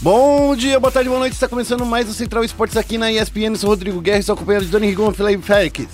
[0.00, 1.32] Bom dia, boa tarde, boa noite.
[1.32, 3.50] Está começando mais o Central Esportes aqui na ESPN.
[3.52, 5.86] Eu sou o Rodrigo Guerra, estou acompanhado de Dani Rigon e Felipe Félix.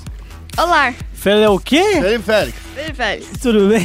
[0.58, 1.82] Olá, Fela é o quê?
[2.00, 2.58] Felipe Félix.
[2.74, 3.28] Felipe Félix.
[3.40, 3.80] Tudo bem?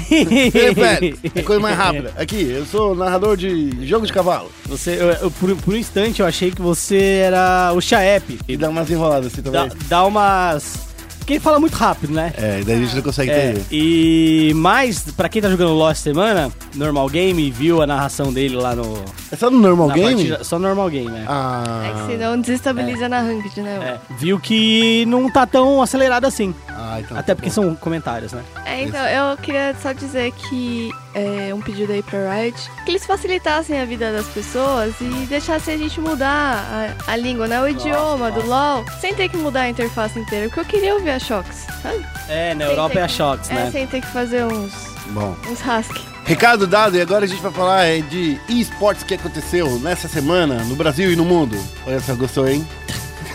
[0.51, 1.19] Felipe Félix.
[1.35, 2.13] É coisa mais rápida.
[2.17, 4.51] Aqui, eu sou narrador de jogo de cavalo.
[4.65, 8.39] Você, eu- eu- por, por um instante eu achei que você era o Chaep.
[8.47, 9.77] E dá umas enroladas assim Dá, também.
[9.87, 10.86] dá umas.
[11.27, 12.31] Porque ele fala muito rápido, né?
[12.37, 13.65] É, daí a gente não consegue É, entender.
[13.69, 18.73] e mais, pra quem tá jogando Lost semana, Normal Game viu a narração dele lá
[18.73, 19.03] no.
[19.29, 20.13] É só no normal game?
[20.15, 21.25] partida- só Normal Game, né?
[21.27, 21.83] Ah.
[21.83, 23.99] É que senão desestabiliza na ranked, né?
[24.09, 26.55] É, viu que não tá tão acelerado assim.
[26.69, 27.55] Ah, então Até tá porque bom.
[27.55, 28.41] são comentários, né?
[28.65, 33.05] É, então, eu queria só dizer que é um pedido aí pra Riot que eles
[33.05, 37.59] facilitassem a vida das pessoas e deixassem a gente mudar a, a língua, né?
[37.61, 40.47] O idioma do LoL, sem ter que mudar a interface inteira.
[40.47, 42.05] Porque eu queria ouvir a Shox, sabe?
[42.29, 43.71] É, na Sem Europa é a Shox, É, né?
[43.71, 44.71] sem ter que fazer uns,
[45.07, 45.35] Bom.
[45.49, 46.05] uns husky.
[46.25, 50.63] Recado dado, e agora a gente vai falar é, de esportes que aconteceu nessa semana
[50.65, 51.57] no Brasil e no mundo.
[51.85, 52.67] Olha só, gostou, hein?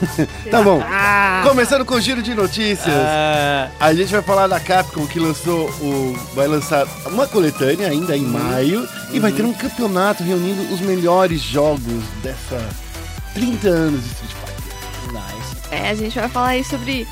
[0.51, 0.83] tá bom.
[1.49, 2.95] Começando com o giro de notícias.
[2.95, 6.17] Ah, A gente vai falar da Capcom que lançou o.
[6.35, 11.41] vai lançar uma coletânea ainda em maio e vai ter um campeonato reunindo os melhores
[11.41, 12.69] jogos dessa
[13.35, 15.13] 30 anos de Street Fighter.
[15.13, 15.57] nice.
[15.71, 17.07] É, a gente vai falar aí sobre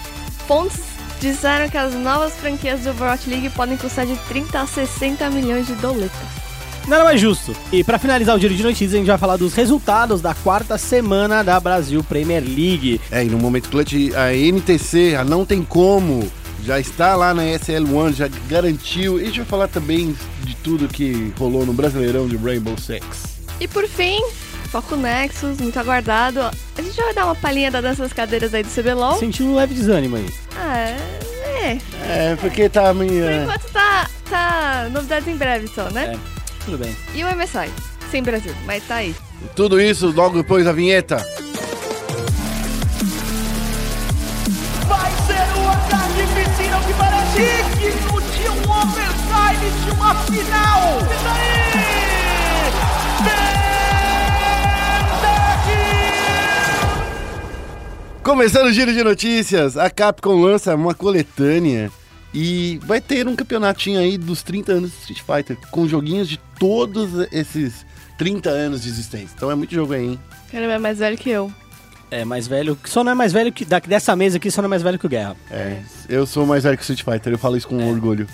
[0.47, 5.30] fontes disseram que as novas franquias do Overwatch League podem custar de 30 a 60
[5.30, 6.39] milhões de doletas.
[6.86, 7.55] Nada mais justo.
[7.73, 10.77] E pra finalizar o giro de notícias, a gente vai falar dos resultados da quarta
[10.77, 13.00] semana da Brasil Premier League.
[13.11, 16.31] É, e no momento clutch, a NTC, a Não Tem Como,
[16.64, 19.19] já está lá na SL1, já garantiu.
[19.19, 23.41] E a gente vai falar também de tudo que rolou no Brasileirão de Rainbow Six.
[23.61, 24.20] E por fim,
[24.70, 26.41] Foco Nexus, muito aguardado.
[26.41, 29.19] A gente vai dar uma palhinha da dança das cadeiras aí do CBLOL.
[29.19, 30.27] Senti um leve desânimo aí.
[30.56, 31.20] Ah, é.
[32.09, 33.42] É, porque tá Por meio.
[33.42, 36.17] enquanto tá, tá novidades em breve só, né?
[36.37, 36.39] É.
[36.64, 36.97] Tudo bem.
[37.14, 37.70] E o MSI?
[38.11, 39.14] Sem Brasil, mas tá aí.
[39.55, 41.16] Tudo isso logo depois da vinheta.
[44.86, 47.38] Vai ser um ataque piscina que parece
[47.78, 50.98] digno de um overtime de uma final.
[51.00, 51.60] E daí?
[58.22, 61.91] Começando o giro de notícias, a Capcom lança uma coletânea
[62.32, 66.38] e vai ter um campeonatinho aí dos 30 anos de Street Fighter, com joguinhos de
[66.58, 67.84] todos esses
[68.18, 69.30] 30 anos de existência.
[69.36, 70.20] Então é muito jogo aí, hein?
[70.50, 71.52] Caramba, é mais velho que eu.
[72.10, 72.76] É mais velho.
[72.84, 73.64] Só não é mais velho que.
[73.64, 75.36] Da, dessa mesa aqui só não é mais velho que o Guerra.
[75.50, 78.26] É, eu sou mais velho que Street Fighter, eu falo isso com orgulho.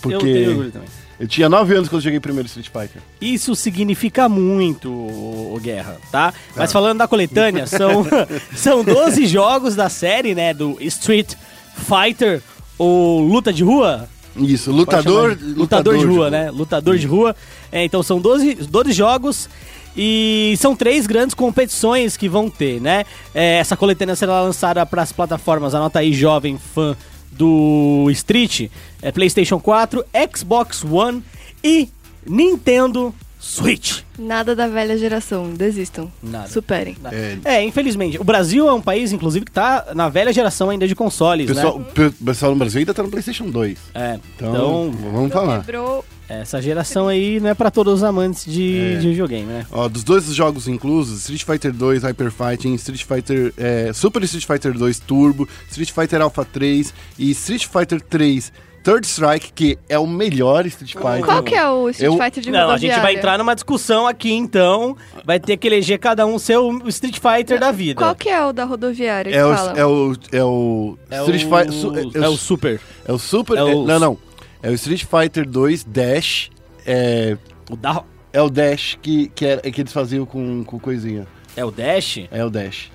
[0.00, 0.88] Porque Eu tenho orgulho também.
[1.20, 3.02] eu tinha 9 anos quando eu joguei primeiro Street Fighter.
[3.20, 6.32] Isso significa muito, o, o Guerra, tá?
[6.56, 8.06] Mas falando da coletânea, são,
[8.56, 10.54] são 12 jogos da série, né?
[10.54, 11.34] Do Street
[11.76, 12.40] Fighter,
[12.78, 14.08] ou Luta de Rua.
[14.36, 16.50] Isso, Pode lutador, chamar de- lutador de rua, né?
[16.50, 17.34] Lutador de rua.
[17.72, 19.48] É, então são 12, 12 jogos
[19.96, 23.04] e são três grandes competições que vão ter, né?
[23.34, 26.96] É, essa coletânea será lançada para as plataformas, anota aí, jovem fã
[27.32, 28.68] do Street,
[29.02, 30.04] é, PlayStation 4,
[30.36, 31.22] Xbox One
[31.64, 31.88] e
[32.24, 33.12] Nintendo
[33.48, 34.00] Switch.
[34.18, 36.10] Nada da velha geração, desistam.
[36.22, 36.48] Nada.
[36.48, 36.96] Superem.
[37.10, 38.18] É, É, infelizmente.
[38.20, 41.78] O Brasil é um país, inclusive, que tá na velha geração ainda de consoles, pessoal,
[41.78, 41.86] né?
[41.94, 43.78] pe- pessoal no Brasil ainda tá no PlayStation 2.
[43.94, 44.50] É, Então,
[44.90, 45.60] então, vamos falar.
[45.60, 46.04] Quebrou.
[46.28, 48.96] essa geração aí não é para todos os amantes de, É.
[48.98, 49.66] de videogame, né?
[49.72, 54.44] Ó, dos dois jogos inclusos, Street Fighter 2 Hyper Fighting, Street Fighter é, Super Street
[54.44, 58.52] Fighter 2 Turbo, Street Fighter Alpha 3 e Street Fighter 3
[58.88, 61.24] Third Strike, que é o melhor Street Fighter.
[61.24, 64.06] Qual que é o Street Eu- Fighter de Não, a gente vai entrar numa discussão
[64.06, 64.96] aqui, então.
[65.24, 68.00] Vai ter que eleger cada um seu Street Fighter da vida.
[68.00, 69.72] Qual que é o da rodoviária que É o, fala?
[69.78, 71.48] é o é o É Street o...
[71.48, 72.80] Fighter su- é, é o Super.
[73.06, 74.18] é o Super é o- é- não não
[74.62, 76.50] é o Street Fighter 2 Dash
[76.86, 77.36] é,
[77.70, 78.02] O da...
[78.32, 82.20] é o Dash que que, era, que eles faziam com, com coisinha É o Dash?
[82.30, 82.90] é o Dash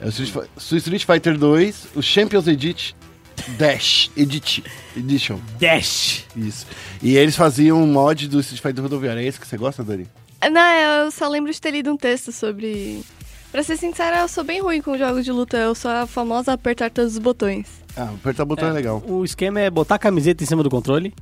[0.00, 2.94] é o Street, Street Fighter 2 o Champions Edit
[3.58, 4.64] Dash Edit
[4.96, 6.24] Edition Dash.
[6.36, 6.66] Isso.
[7.02, 9.20] E eles faziam um mod do Street Fighter Rodoviário.
[9.20, 10.06] É esse que você gosta, Dani?
[10.50, 13.02] Não, eu só lembro de ter lido um texto sobre...
[13.50, 15.56] Pra ser sincera, eu sou bem ruim com jogos de luta.
[15.56, 17.66] Eu sou a famosa apertar todos os botões.
[17.96, 19.02] Ah, apertar o botão é, legal.
[19.06, 21.14] O esquema é botar a camiseta em cima do controle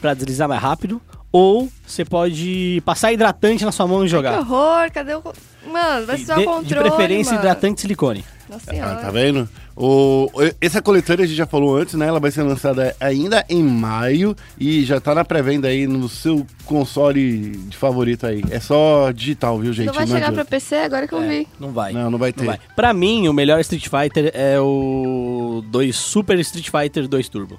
[0.00, 1.00] pra deslizar mais rápido.
[1.32, 4.38] Ou você pode passar hidratante na sua mão e Que jogar.
[4.38, 5.22] horror, cadê o...
[5.70, 7.44] Mano, vai ser o de, controle, de preferência mano.
[7.44, 8.24] hidratante silicone.
[8.48, 8.94] Nossa Ah, senhora.
[8.96, 9.48] tá vendo?
[9.74, 10.28] O,
[10.60, 12.06] essa coletânea a gente já falou antes, né?
[12.06, 16.46] Ela vai ser lançada ainda em maio e já tá na pré-venda aí no seu
[16.64, 18.42] console de favorito aí.
[18.50, 19.86] É só digital, viu, gente?
[19.88, 20.44] não vai chegar pra adianta.
[20.50, 21.46] PC agora que eu vi.
[21.58, 21.92] Não vai.
[21.92, 22.42] Não, não vai ter.
[22.44, 22.60] Não vai.
[22.76, 27.58] Pra mim, o melhor Street Fighter é o 2 Super Street Fighter 2 Turbo.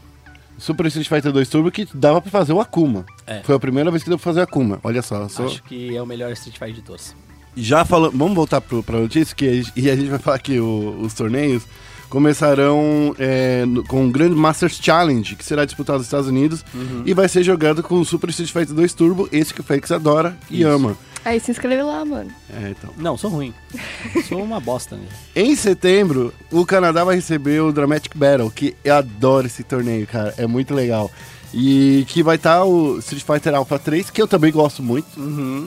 [0.58, 3.06] Super Street Fighter 2 Turbo que dava pra fazer o Akuma.
[3.26, 3.42] É.
[3.44, 4.80] Foi a primeira vez que deu pra fazer o Akuma.
[4.84, 5.28] Olha só.
[5.30, 5.46] só...
[5.46, 7.16] Acho que é o melhor Street Fighter de todos.
[7.56, 10.40] já falando, vamos voltar pro, pra notícia, que a gente- e a gente vai falar
[10.40, 11.64] que o- os torneios
[12.10, 16.64] começarão é, com o Grand Masters Challenge, que será disputado nos Estados Unidos
[17.06, 19.92] e vai ser jogado com o Super Street Fighter 2 Turbo, esse que o Félix
[19.92, 20.70] adora e Isso.
[20.70, 20.98] ama.
[21.26, 22.32] Aí se inscreve lá, mano.
[22.50, 22.90] É, então.
[22.96, 23.54] Não, sou ruim.
[24.30, 25.08] sou uma bosta, né?
[25.36, 30.34] Em setembro, o Canadá vai receber o Dramatic Battle, que eu adoro esse torneio, cara,
[30.38, 31.12] é muito legal.
[31.54, 35.08] E que vai estar o Street Fighter Alpha 3, que eu também gosto muito,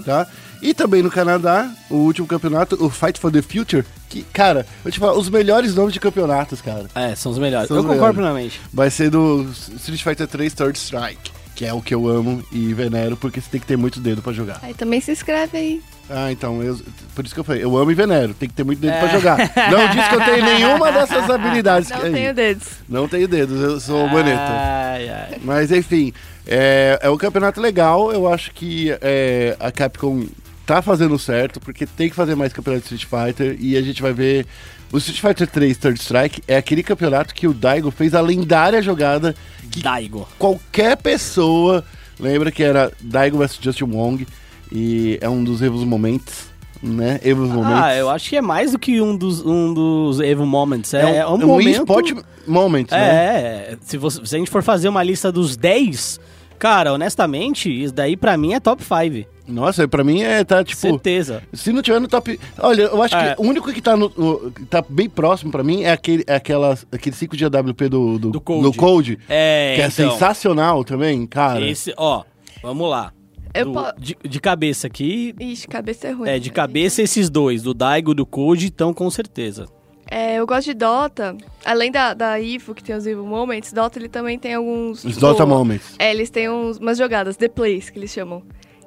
[0.05, 0.27] tá?
[0.63, 4.91] E também no Canadá, o último campeonato, o Fight for the Future, que, cara, eu
[4.93, 6.85] te falo, os melhores nomes de campeonatos, cara.
[6.95, 7.69] É, são os melhores.
[7.69, 8.53] São eu os concordo melhores.
[8.57, 8.61] plenamente.
[8.73, 9.47] Vai ser do
[9.77, 13.49] Street Fighter 3 Third Strike, que é o que eu amo e venero, porque você
[13.51, 14.59] tem que ter muito dedo pra jogar.
[14.63, 15.83] Aí também se inscreve aí.
[16.13, 16.77] Ah, então, eu,
[17.15, 19.09] por isso que eu falei, eu amo e venero, tem que ter muito dedo pra
[19.09, 19.13] É.
[19.13, 19.39] jogar.
[19.71, 21.89] Não disse que eu tenho nenhuma dessas habilidades.
[21.89, 22.13] Não aí.
[22.13, 22.67] tenho dedos.
[22.89, 24.37] Não tenho dedos, eu sou bonito.
[24.37, 25.39] Ai, ai.
[25.43, 26.13] Mas enfim,
[26.47, 28.13] é, é um campeonato legal.
[28.13, 30.27] Eu acho que é, a Capcom
[30.75, 33.57] tá fazendo certo, porque tem que fazer mais campeonato de Street Fighter.
[33.61, 34.47] E a gente vai ver.
[34.93, 38.83] O Street Fighter 3 Third Strike é aquele campeonato que o Daigo fez a lendária
[38.83, 39.35] jogada
[39.71, 40.27] que Daigo.
[40.39, 41.85] qualquer pessoa
[42.19, 44.27] lembra que era Daigo vs Justin Wong.
[44.73, 46.47] E é um dos Evos Momentos,
[46.83, 47.19] né?
[47.25, 47.83] Evos Momentos.
[47.83, 50.95] Ah, eu acho que é mais do que um dos, um dos Evo Moments.
[50.95, 51.69] É, é é um, um, é um momento...
[51.69, 52.13] eSport
[52.47, 52.99] Moment, né?
[52.99, 53.79] É, é.
[53.83, 56.21] Se, você- se a gente for fazer uma lista dos 10,
[56.61, 59.29] cara, honestamente, isso daí pra mim é top 5.
[59.49, 60.81] Nossa, pra mim é tá tipo.
[60.81, 61.43] Certeza.
[61.53, 62.39] Se não tiver no top.
[62.59, 63.35] Olha, eu acho É.
[63.35, 64.09] que o único que tá, no,
[64.53, 68.17] que tá bem próximo pra mim é aquele, é aquela, aquele 5 de AWP do,
[68.19, 68.79] do, Do Code.
[68.79, 71.61] Code, É, que é então, sensacional também, cara.
[71.69, 72.23] Esse, ó,
[72.63, 73.13] vamos lá.
[73.53, 76.29] Eu Do- po- de, de cabeça aqui, Ixi, cabeça é ruim.
[76.29, 79.67] é, de cabeça esses dois, do Daigo e do Code, estão com certeza.
[80.11, 81.37] É, eu gosto de Dota.
[81.65, 85.05] Além da, da Ivo, que tem os Evo Moments, Dota ele também tem alguns.
[85.05, 85.95] Os tipo, Dota Moments.
[85.99, 88.43] É, eles têm uns, umas jogadas, The Plays, que eles chamam.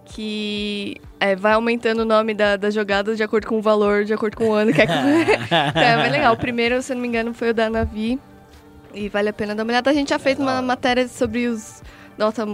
[0.06, 4.14] Que é, vai aumentando o nome da, da jogada de acordo com o valor, de
[4.14, 4.86] acordo com o ano que é.
[4.86, 4.94] que-
[5.80, 6.34] é bem legal.
[6.34, 8.20] O primeiro, se eu não me engano, foi o da Navi.
[8.94, 9.90] E vale a pena dar uma olhada.
[9.90, 11.82] A gente já fez uma matéria sobre os
[12.18, 12.46] Dota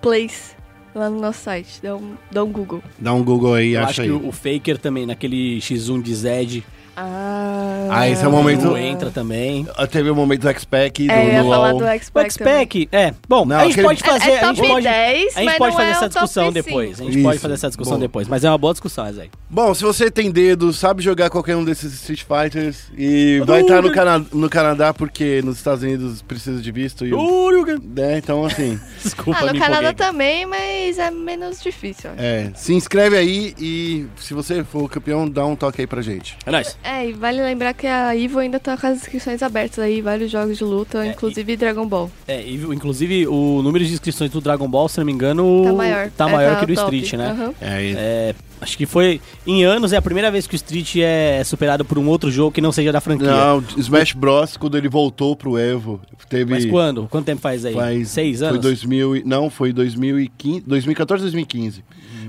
[0.00, 0.54] Plays
[0.94, 1.80] lá no nosso site.
[1.82, 2.82] Dá um, dá um Google.
[2.98, 4.08] Dá um Google aí, Eu acho aí.
[4.08, 6.64] que o, o Faker também, naquele X1 de Zed,
[6.96, 9.66] Ah, Ah, esse é o momento- o entra também.
[9.76, 12.34] Ah, Teve o momento do X-Pack, do É, eu ia no falar do O X-Pac.
[12.38, 12.54] também.
[12.62, 13.14] X-Pac, é.
[13.28, 14.30] Bom, Não, a gente aquele- pode fazer.
[14.30, 16.54] É, é a gente pode, 10, a gente pode fazer é essa discussão 5.
[16.54, 17.00] depois.
[17.00, 18.28] A gente pode fazer essa discussão depois.
[18.28, 19.28] Mas é uma boa discussão, Zé.
[19.50, 23.82] Bom, se você tem dedo, sabe jogar qualquer um desses Street Fighters e vai estar
[23.82, 23.92] no.
[23.92, 27.62] Cana no Canadá porque nos Estados Unidos precisa de visto e o-
[27.94, 30.06] né, então assim, Desculpa, Ah, no me Canadá empolguei.
[30.06, 32.10] também, mas é menos difícil.
[32.16, 36.36] é, se inscreve aí e se você for campeão, dá um toque aí pra gente.
[36.46, 36.76] É nóis.
[36.82, 40.30] É, e vale lembrar que a Ivo ainda tá com as inscrições abertas aí, vários
[40.30, 42.10] jogos de luta, É, inclusive Dragon Ball.
[42.26, 45.72] É, e, inclusive, o número de inscrições do Dragon Ball, se não me engano, Tá
[45.72, 46.10] maior.
[46.10, 46.96] tá É, maior tá que do top.
[46.96, 47.30] Street, né?
[47.30, 47.54] Aham.
[47.60, 49.20] É, e- É, acho que foi.
[49.46, 52.52] Em anos é a primeira vez que o Street é superado por um outro jogo
[52.52, 53.28] que não seja da franquia.
[53.30, 56.50] Não, Smash Bros, quando ele voltou pro Evo, teve...
[56.50, 57.06] Mas quando?
[57.08, 57.74] Quanto tempo faz aí?
[57.74, 58.60] Faz, Seis Foi anos?
[58.60, 61.84] 2000, e- não, foi 2015, 2014, 2015.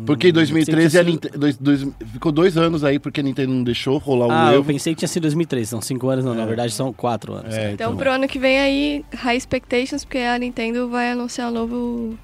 [0.05, 3.19] Porque em 2013 a Hum, sei que Ninte- dois- dois- ficou dois anos aí porque
[3.19, 4.65] a Nintendo não deixou rolar Ah, o eu Evo.
[4.67, 7.53] pensei que tinha sido 2003, são cinco anos, não, na verdade são quatro anos.
[7.53, 11.53] É, Então, pro ano que vem aí, High Expectations, porque a Nintendo vai anunciar um
[11.53, 12.17] novo.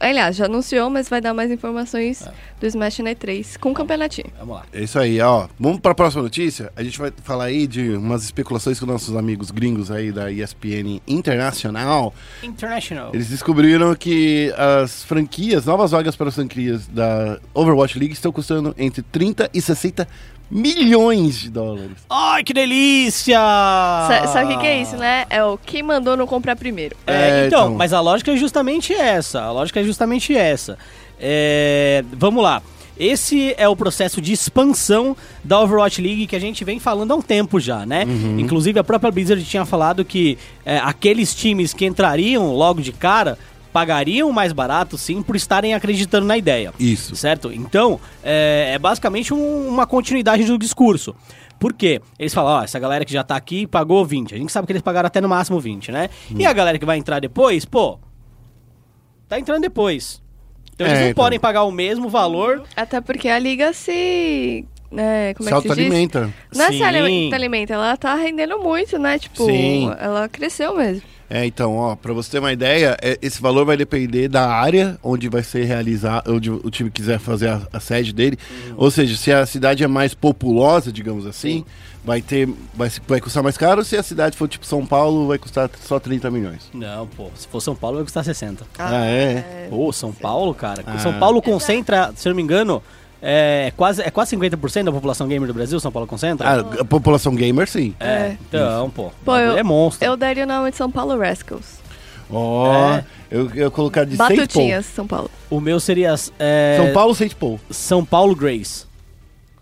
[0.00, 2.32] Aliás, já anunciou, mas vai dar mais informações É.
[2.60, 4.28] do Smash na E3 com o campeonatinho.
[4.38, 4.64] Vamos lá.
[4.72, 5.48] É isso aí, ó.
[5.58, 6.72] Vamos pra próxima notícia?
[6.76, 11.00] A gente vai falar aí de umas especulações com nossos amigos gringos aí da ESPN
[11.06, 12.14] Internacional.
[12.42, 13.10] International.
[13.14, 18.74] Eles descobriram que as franquias, novas vagas para as franquias da Overwatch League estão custando
[18.78, 20.06] entre 30 e 60
[20.52, 21.96] milhões de dólares.
[22.10, 23.38] Ai, que delícia!
[23.38, 25.24] Sa- Sabe o que, que é isso, né?
[25.30, 26.94] É o quem mandou não comprar primeiro.
[27.06, 27.74] É, É, então, então.
[27.74, 29.40] mas a lógica é justamente essa.
[29.42, 30.76] A lógica é justamente essa.
[31.18, 32.62] É, vamos lá.
[32.98, 37.16] Esse é o processo de expansão da Overwatch League que a gente vem falando há
[37.16, 38.04] um tempo já, né?
[38.38, 43.38] Inclusive a própria Blizzard tinha falado que é, aqueles times que entrariam logo de cara
[43.72, 46.72] pagariam mais barato, sim, por estarem acreditando na ideia.
[46.78, 47.16] Isso.
[47.16, 47.52] Certo?
[47.52, 51.14] Então, é, é basicamente um- uma continuidade do discurso.
[51.58, 52.00] Por quê?
[52.18, 54.34] Eles falam, ó, essa galera que já tá aqui pagou 20.
[54.34, 56.10] A gente sabe que eles pagaram até no máximo 20, né?
[56.36, 57.98] E a galera que vai entrar depois, pô,
[59.28, 60.20] tá entrando depois.
[60.74, 61.22] Então eles É, não então.
[61.24, 62.64] podem pagar o mesmo valor.
[62.74, 64.64] Até porque a liga se.
[64.90, 65.70] né, como Se é que se diz?
[65.70, 66.34] autoalimenta.
[66.54, 66.82] Não é se Sim.
[66.82, 69.18] alimenta, alimenta, ela tá rendendo muito, né?
[69.18, 69.90] Tipo, Sim.
[69.98, 71.02] ela cresceu mesmo.
[71.34, 74.98] É, então, ó, pra você ter uma ideia, é, esse valor vai depender da área
[75.02, 78.38] onde vai ser realizado, onde o time quiser fazer a, a sede dele.
[78.76, 81.64] Ou seja, se a cidade é mais populosa, digamos assim,
[82.04, 82.46] vai ter.
[82.74, 83.82] Vai, vai custar mais caro.
[83.82, 86.68] Se a cidade for tipo São Paulo, vai custar só 30 milhões.
[86.74, 88.66] Não, pô, se for São Paulo vai custar 60.
[88.78, 89.68] Ah, é?
[89.70, 90.84] Pô, São Paulo, cara.
[90.86, 90.98] Ah.
[90.98, 92.82] São Paulo concentra, se eu não me engano,
[93.24, 96.48] É quase, é quase 50% da população gamer do Brasil, São Paulo concentra?
[96.48, 97.94] Ah, a população gamer, sim.
[98.00, 99.12] é, então, pô.
[99.24, 100.04] Pô, eu- é monstro.
[100.06, 101.80] Eu daria o nome de São Paulo Rascals.
[102.28, 103.04] Ó, É.
[103.30, 104.36] eu, eu colocar de Saint Paul.
[104.38, 105.30] Batutinhas, São Paulo.
[105.48, 107.60] O meu seria é, São Paulo, Saint Paul.
[107.70, 108.86] São Paulo Grace.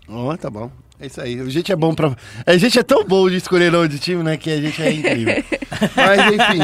[0.09, 0.71] Ó, tá bom.
[0.99, 1.39] É isso aí.
[1.39, 2.15] A gente é bom pra.
[2.45, 4.37] A gente é tão bom de escolher nome de time, né?
[4.37, 5.43] Que a gente é incrível.
[5.95, 6.59] Mas, enfim.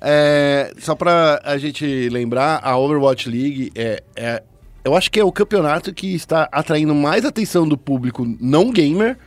[0.00, 4.42] é, só pra a gente lembrar, a Overwatch League é, é.
[4.86, 9.18] Eu acho que é o campeonato que está atraindo mais atenção do público não gamer,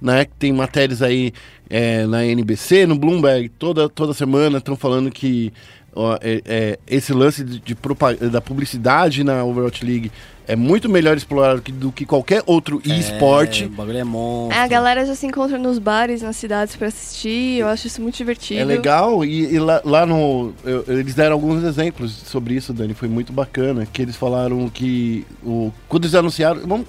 [0.00, 0.24] né?
[0.38, 1.32] Tem matérias aí
[1.68, 5.52] é, na NBC, no Bloomberg, toda, toda semana estão falando que
[6.20, 7.76] é- é, esse lance de, de
[8.30, 10.10] da publicidade na Overwatch League
[10.46, 13.64] é muito melhor explorado que- do que qualquer outro É, esporte.
[13.66, 14.58] o bagulho é monstro.
[14.58, 17.58] É, a galera já se encontra nos bares, nas cidades pra assistir.
[17.58, 18.60] Eu acho isso muito divertido.
[18.60, 20.54] É legal, e, e lá, lá no.
[20.64, 23.84] eu- eles deram alguns exemplos sobre isso, Dani, foi muito bacana.
[23.92, 25.26] Que eles falaram que.
[25.44, 26.62] O, quando eles anunciaram.
[26.66, 26.86] Vamos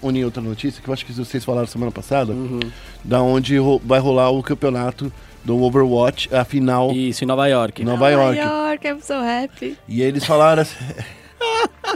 [0.00, 2.60] unir outra notícia, que eu acho que vocês falaram semana passada, Uhum.
[3.02, 5.12] da onde ro- vai rolar o campeonato
[5.44, 7.82] do Overwatch, a final Isso, em Nova York.
[7.82, 8.38] em Nova York.
[8.38, 9.76] York, I'm so happy.
[9.88, 10.76] E eles falaram assim.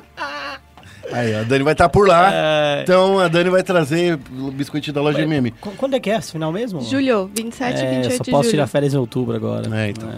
[1.11, 2.31] Aí, a Dani vai estar por lá.
[2.33, 5.50] É, Então a Dani vai trazer o biscoitinho da loja MM.
[5.52, 6.83] qu- Quando é que é esse final mesmo?
[6.83, 8.50] Julho, 27 e é, 28 só de posso julho.
[8.50, 9.75] tirar férias em outubro agora.
[9.75, 10.11] É, então.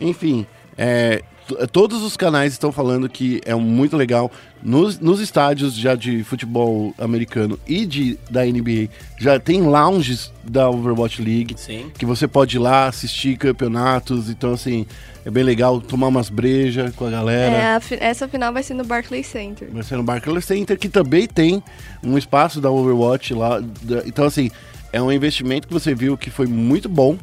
[0.00, 1.22] Enfim, é,
[1.70, 4.30] todos os canais estão falando que é muito legal.
[4.62, 10.68] Nos, nos estádios já de futebol americano e de, da NBA, já tem lounges da
[10.68, 11.54] Overwatch League.
[11.56, 11.90] Sim.
[11.96, 14.28] Que você pode ir lá assistir campeonatos.
[14.28, 14.84] Então, assim,
[15.24, 17.54] é bem legal tomar umas brejas com a galera.
[17.56, 19.68] É, a fi- essa final vai ser no Barclays Center.
[19.72, 21.62] Vai ser no Barclays Center, que também tem
[22.02, 23.60] um espaço da Overwatch lá.
[23.60, 24.50] Da- Então, assim,
[24.92, 27.16] é um investimento que você viu que foi muito bom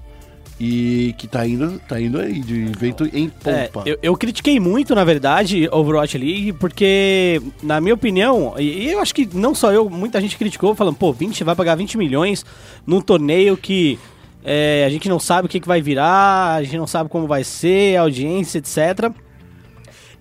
[0.59, 3.89] e que tá indo, tá indo aí, de evento em É, pompa.
[3.89, 8.99] eu, eu critiquei muito, na verdade, Overwatch League, porque, na minha opinião, e e eu
[9.01, 12.45] acho que não só eu, muita gente criticou, falando, pô, 20, vai pagar 20 milhões
[12.87, 13.99] num torneio que
[14.43, 17.27] é, a gente não sabe o que, que vai virar, a gente não sabe como
[17.27, 19.11] vai ser, a audiência, etc.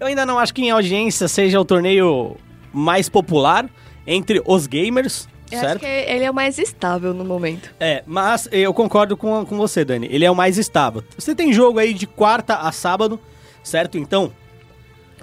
[0.00, 2.36] Eu ainda não acho que em audiência seja o torneio
[2.72, 3.68] mais popular
[4.06, 5.80] entre os gamers, Eu acho certo?
[5.80, 7.74] que ele é o mais estável no momento.
[7.78, 10.08] É, mas eu concordo com, com você, Dani.
[10.10, 11.02] Ele é o mais estável.
[11.16, 13.20] Você tem jogo aí de quarta a sábado,
[13.62, 13.98] certo?
[13.98, 14.32] Então,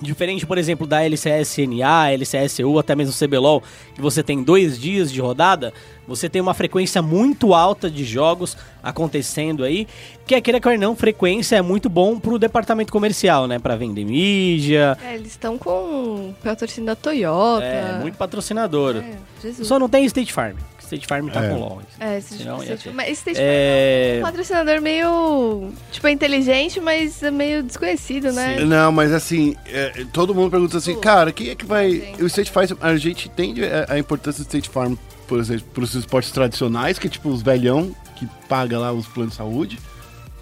[0.01, 3.61] diferente, por exemplo, da LCSNA, LCSU, até mesmo CBLOL,
[3.93, 5.73] que você tem dois dias de rodada,
[6.07, 9.87] você tem uma frequência muito alta de jogos acontecendo aí.
[10.25, 13.59] Quer queira, quer não, frequência é muito bom pro departamento comercial, né?
[13.59, 17.63] Pra vender mídia, É, eles estão com patrocínio da Toyota.
[17.65, 18.97] é, muito patrocinador.
[18.97, 19.53] É.
[19.63, 20.55] Só não tem State Farm.
[20.95, 21.49] State Farm tá É.
[21.49, 21.81] com LOL.
[21.99, 23.43] É, esse Senão tipo, tipo- mas esse State É...
[23.43, 28.59] Farm é um patrocinador meio, tipo, inteligente, mas é meio desconhecido, né?
[28.65, 32.13] Não, mas assim, é, todo mundo pergunta assim, cara, quem é que vai.
[32.19, 34.95] O State Farm, a gente entende a, a importância do State Farm,
[35.27, 39.07] por exemplo, para os esportes tradicionais, que é tipo os velhão que paga lá os
[39.07, 39.79] planos de saúde.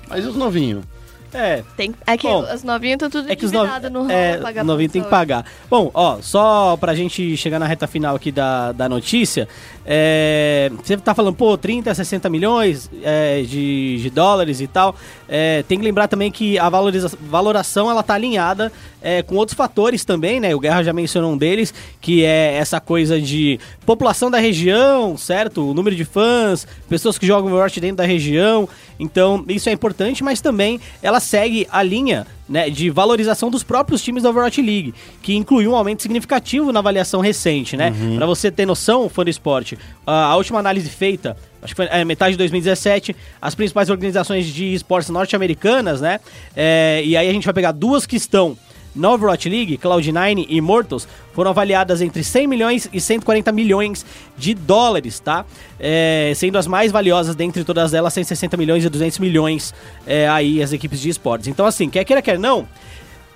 [0.08, 0.84] Mas e os novinhos?
[1.33, 3.69] É, Tem, é que Bom, as novinhas estão tudo É que os novi...
[3.91, 5.45] no é, novinho tem que pagar.
[5.69, 9.48] Bom, ó, só pra gente chegar na reta final aqui da, da notícia,
[9.86, 14.95] é, você tá falando, pô, 30, 60 milhões é, de, de dólares e tal.
[15.27, 18.71] É, tem que lembrar também que a valoriza- valoração ela tá alinhada
[19.01, 20.53] é, com outros fatores também, né?
[20.55, 25.69] O Guerra já mencionou um deles, que é essa coisa de população da região, certo?
[25.69, 28.67] O número de fãs, pessoas que jogam Overwatch dentro da região.
[29.00, 34.01] Então, isso é importante, mas também ela segue a linha né, de valorização dos próprios
[34.01, 37.93] times da Overwatch League, que incluiu um aumento significativo na avaliação recente, né?
[38.17, 41.88] Pra você ter noção, fã do esporte, a, a última análise feita, acho que foi
[41.91, 46.19] é, metade de 2017, as principais organizações de esportes norte-americanas, né?
[46.55, 48.57] É, e aí a gente vai pegar duas que estão
[48.96, 54.05] na Overwatch League, Cloud9 e Immortals, foram avaliadas entre 100 milhões e 140 milhões
[54.38, 55.46] de dólares, tá?
[55.79, 59.74] É, sendo as mais valiosas dentre todas elas 160 milhões e 200 milhões
[60.05, 61.48] é, aí as equipes de esportes.
[61.48, 62.67] Então assim, quer queira, quer não,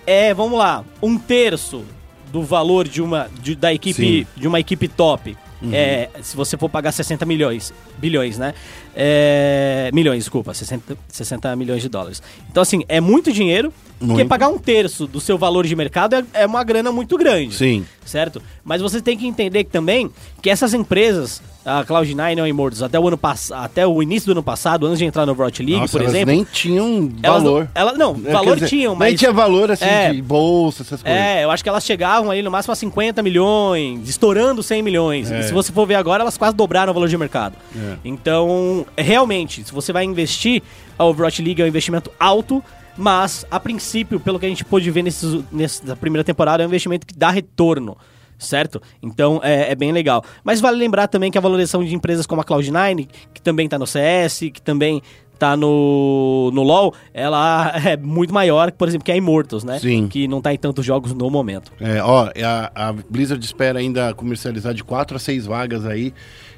[0.05, 1.83] é, vamos lá, um terço
[2.31, 5.37] do valor de uma, de- da equipe, de uma equipe top.
[5.71, 8.53] É, se você for pagar 60 milhões, bilhões, né?
[8.95, 12.21] É, milhões, desculpa, 60, 60 milhões de dólares.
[12.51, 14.27] Então, assim, é muito dinheiro, porque Muito.
[14.27, 17.85] pagar um terço do seu valor de mercado é, é uma grana muito grande Sim.
[18.05, 18.41] certo?
[18.63, 20.09] Mas você tem que entender também
[20.41, 23.17] que essas empresas, a Cloud9 e a Immortals, até o ano
[23.51, 26.13] até o início do ano passado, antes de entrar no Overwatch League, Nossa, por elas
[26.13, 27.63] exemplo, nem tinham elas valor.
[27.63, 30.11] não, ela, não, É, valor dizer, tinham, Nem mas tinha valor, assim, É.
[30.11, 31.19] de bolsa, essas coisas.
[31.19, 35.31] é, eu acho que elas chegavam ali no máximo a 50 milhões, estourando 100 milhões.
[35.31, 35.39] É.
[35.39, 37.55] E se você for ver agora, elas quase dobraram o valor de mercado.
[37.83, 37.97] É.
[38.05, 40.63] Então, realmente, se você vai investir,
[40.97, 42.63] a Overwatch League é um investimento alto,
[42.97, 46.69] mas, a princípio, pelo que a gente pôde ver nesses, nessa primeira temporada, é um
[46.69, 47.97] investimento que dá retorno.
[48.37, 48.81] certo?
[49.01, 50.23] Então é, é bem legal.
[50.43, 53.79] Mas vale lembrar também que a valorização de empresas como a Cloud9, que também tá
[53.79, 55.01] no CS, que também
[55.39, 59.79] tá no, no LoL, ela é muito maior, por exemplo, que a Immortals, né?
[59.79, 60.07] Sim.
[60.07, 61.71] Que não tá em tantos jogos no momento.
[61.79, 66.13] É, ó, a, a Blizzard espera ainda comercializar de 4 a 6 vagas aí.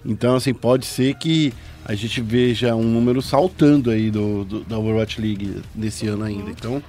[0.05, 1.51] Então, assim, pode ser que
[1.84, 6.50] a gente veja um número saltando aí do, do- da Overwatch League desse ano ainda.
[6.51, 6.82] Então,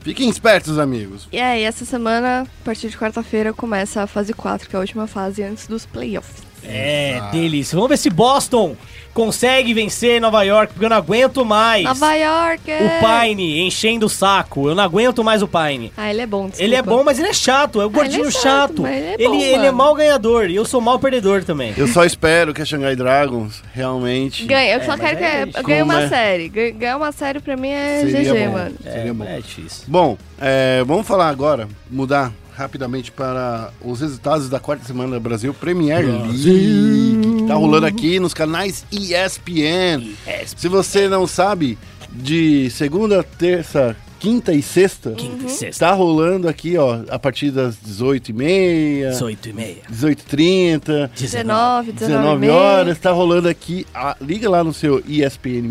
[0.00, 1.28] fiquem espertos, amigos.
[1.32, 4.80] E aí, essa semana, a partir de quarta-feira, começa a fase 4, que é a
[4.80, 6.42] última fase antes dos playoffs.
[6.66, 7.74] É, delícia.
[7.76, 8.76] Vamos ver se Boston
[9.12, 11.84] consegue vencer Nova York, porque eu não aguento mais.
[11.84, 12.62] Nova York!
[12.68, 14.68] O Pine enchendo o saco.
[14.68, 15.92] Eu não aguento mais o Pine.
[15.96, 16.64] Ah, ele é bom, desculpa.
[16.64, 17.80] Ele é bom, mas ele é chato.
[17.80, 18.82] É o gordinho ele é chato, chato.
[18.82, 21.72] mas ele é ele, bom, ele é mal ganhador e eu sou mal perdedor também.
[21.76, 24.46] Eu só espero que a Shanghai Dragons realmente.
[24.46, 26.08] Ganha, eu É, só mas quero que é é, ganhe uma é?
[26.08, 26.48] série.
[26.48, 28.52] Ganha- Ganhar uma série pra mim é Seria GG, bom.
[28.52, 28.74] mano.
[28.82, 29.24] Seria é, bom.
[29.24, 29.84] é difícil.
[29.86, 35.52] Bom, é, vamos falar agora, mudar rapidamente para os resultados da quarta semana da Brasil
[35.54, 40.14] Premier League, que tá rolando aqui nos canais ESPN.
[40.56, 41.78] Se você não sabe,
[42.12, 45.86] de segunda, terça, quinta e sexta, Quinta e sexta.
[45.86, 49.82] tá rolando aqui, ó, a partir das 18h30, 18 e meia.
[49.90, 53.86] 18h30, 19, 19, 19 horas, tá rolando aqui.
[53.94, 55.68] a- liga lá no seu ESPN+.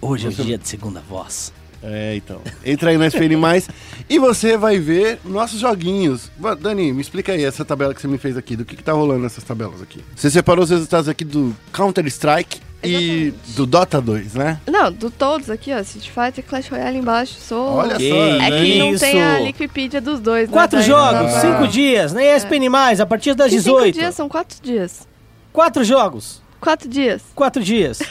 [0.00, 1.52] Hoje é o dia de segunda voz.
[1.86, 2.40] É, então.
[2.64, 3.68] Entra aí no SPN Mais
[4.08, 6.30] e você vai ver nossos joguinhos.
[6.58, 8.56] Dani, me explica aí essa tabela que você me fez aqui.
[8.56, 10.02] Do que, que tá rolando nessas tabelas aqui?
[10.16, 13.52] Você separou os resultados aqui do Counter-Strike e Exatamente.
[13.56, 14.60] do Dota 2, né?
[14.66, 15.78] Não, do todos aqui, ó.
[15.80, 17.34] Street Fighter, Clash Royale embaixo.
[17.40, 17.74] Sou...
[17.76, 18.16] Olha Que só.
[18.16, 18.62] É né?
[18.62, 19.00] que não Isso.
[19.04, 20.52] tem a Wikipedia dos dois, né?
[20.52, 23.56] Quatro Daí jogos, não dá pra- cinco dias, nem ESPN mais, a partir das Que
[23.56, 23.84] 18.
[23.86, 25.06] Cinco dias, são quatro dias.
[25.52, 27.22] Quatro jogos, Quatro dias.
[27.34, 28.00] quatro dias.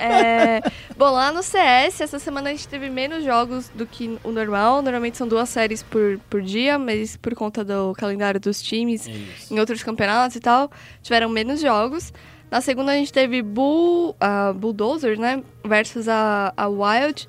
[0.00, 0.62] É,
[0.96, 4.82] Bom, lá no CS, essa semana a gente teve menos jogos do que o normal.
[4.82, 9.08] Normalmente são duas séries por, por dia, mas por conta do calendário dos times
[9.50, 10.70] em outros campeonatos e tal,
[11.02, 12.12] tiveram menos jogos.
[12.50, 17.28] Na segunda a gente teve Bull, a Bulldozer, né, versus a, a Wild.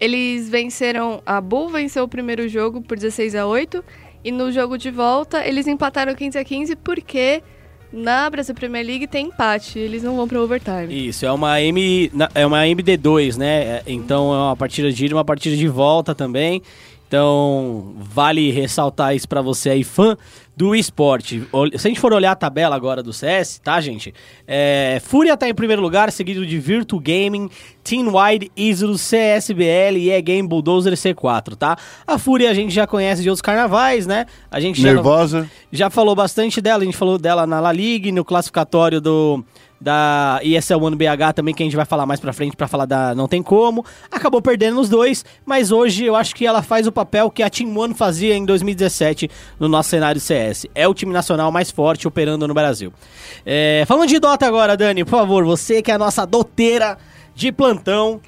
[0.00, 3.84] Eles venceram, a Bull venceu o primeiro jogo por 16 a 8
[4.22, 7.42] e no jogo de volta eles empataram 15 a 15 porque
[7.92, 11.08] na Brasil Premier League tem empate, eles não vão para overtime.
[11.08, 13.62] Isso, é uma, M, é uma MD2, né?
[13.62, 16.62] É, Então é uma partida de ida uma partida de volta também.
[17.06, 20.16] Então vale ressaltar isso pra você aí, fã
[20.58, 21.46] do esporte.
[21.76, 24.12] Se a gente for olhar a tabela agora do CS, tá, gente?
[24.44, 27.48] É, Fúria tá em primeiro lugar, seguido de Virtu Gaming,
[27.84, 31.76] Team Wide, Isurus, CSBL e E-Game Bulldozer C4, tá?
[32.04, 34.26] A Fúria a gente já conhece de outros carnavais, né?
[34.50, 35.48] A gente já Nervosa.
[35.70, 39.44] já falou bastante dela, a gente falou dela na La Liga, no classificatório do
[39.80, 42.84] da ESL One BH também, que a gente vai falar mais pra frente pra falar
[42.84, 43.84] da Não Tem Como.
[44.10, 47.50] Acabou perdendo nos dois, mas hoje eu acho que ela faz o papel que a
[47.50, 50.66] Team One fazia em 2017 no nosso cenário CS.
[50.74, 52.92] É o time nacional mais forte operando no Brasil.
[53.46, 56.98] É, falando de Dota agora, Dani, por favor, você que é a nossa doteira
[57.34, 58.20] de plantão.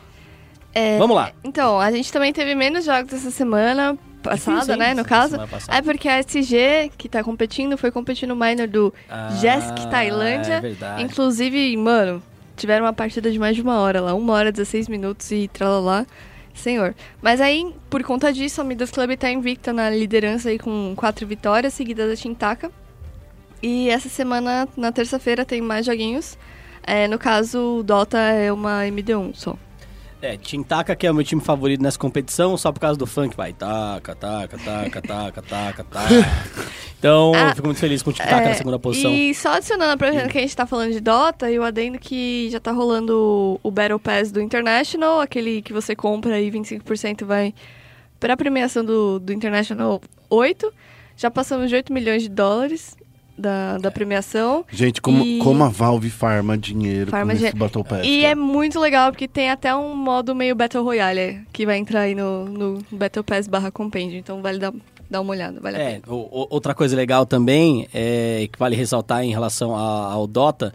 [0.73, 1.33] É, Vamos lá.
[1.43, 5.37] Então, a gente também teve menos jogos essa semana passada, Difícil, né, no caso.
[5.69, 10.55] É porque a SG, que tá competindo, foi competindo no minor do Ah, Jesk Tailândia.
[10.55, 11.03] é verdade.
[11.03, 12.23] Inclusive, mano,
[12.57, 14.15] tiveram uma partida de mais de uma hora lá.
[14.15, 16.07] Uma hora, 16 minutos e tralalá.
[16.53, 16.95] Senhor.
[17.23, 21.27] Mas aí, por conta disso, a Midas Club tá invicta na liderança aí com quatro
[21.27, 22.71] vitórias, seguidas da Tintaka.
[23.63, 26.37] E essa semana, na terça-feira, tem mais joguinhos.
[26.83, 29.57] É, no caso, o Dota é uma MD1 só.
[30.23, 33.35] É, Tintaka, que é o meu time favorito nessa competição, só por causa do funk,
[33.35, 33.55] vai.
[33.55, 36.15] Taca, taca, taca, taca, taca, taca.
[36.99, 39.11] Então, Ah, eu fico muito feliz com o Tintaka É, na segunda posição.
[39.11, 42.51] E só adicionando, aproveitando que a gente tá falando de Dota, e o adendo que
[42.51, 47.55] já tá rolando o Battle Pass do International, aquele que você compra e 25% vai
[48.19, 50.71] pra premiação do, do International 8.
[51.17, 52.95] Já passamos de 8 milhões de dólares
[53.41, 54.65] da, da premiação.
[54.71, 58.07] Gente, como, E- como a Valve farma dinheiro Farma com esse dinhe- Battle Pass.
[58.07, 58.33] E cara.
[58.33, 62.15] é muito legal, porque tem até um modo meio Battle Royale, que vai entrar aí
[62.15, 64.19] no, no Battle Pass barra Compêndio.
[64.19, 64.73] Então vale dar,
[65.11, 66.03] dar uma olhada, vale a É, pena.
[66.15, 70.73] o- o- outra coisa legal também, é, que vale ressaltar em relação a- ao Dota,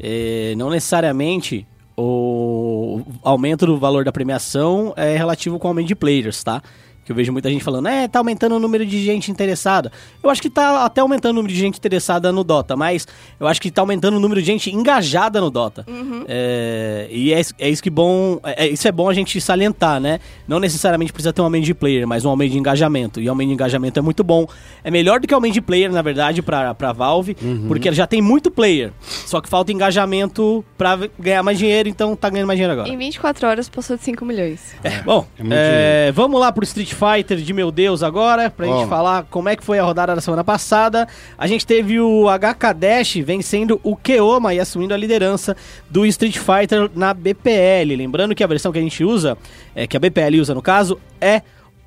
[0.00, 5.94] é, não necessariamente o aumento do valor da premiação é relativo com o aumento de
[5.94, 6.62] players, tá?
[7.04, 9.92] Que eu vejo muita gente falando, é, tá aumentando o número de gente interessada.
[10.22, 13.06] Eu acho que tá até aumentando o número de gente interessada no Dota, mas
[13.38, 15.84] eu acho que tá aumentando o número de gente engajada no Dota.
[16.26, 18.40] É, e é, isso- é isso que bom.
[18.42, 20.18] É, é- isso é bom a gente salientar, né?
[20.48, 23.20] Não necessariamente precisa ter um aumento de player, mas um aumento de engajamento.
[23.20, 24.46] E aumento de engajamento é muito bom.
[24.82, 27.36] É melhor do que aumento de player, na verdade, pra, pra Valve,
[27.68, 28.92] porque ela já tem muito player.
[29.26, 32.88] Só que falta engajamento pra ganhar mais dinheiro, então tá ganhando mais dinheiro agora.
[32.88, 34.74] Em 24 horas passou de 5 milhões.
[34.82, 38.78] É, bom, é é, vamos lá pro Street Fighter de meu Deus agora, pra Ó.
[38.78, 41.06] gente falar como é que foi a rodada da semana passada.
[41.36, 45.56] A gente teve o HK Dash vencendo o Keoma e assumindo a liderança
[45.90, 47.96] do Street Fighter na BPL.
[47.96, 49.36] Lembrando que a versão que a gente usa,
[49.74, 51.42] é, que a BPL usa no caso, é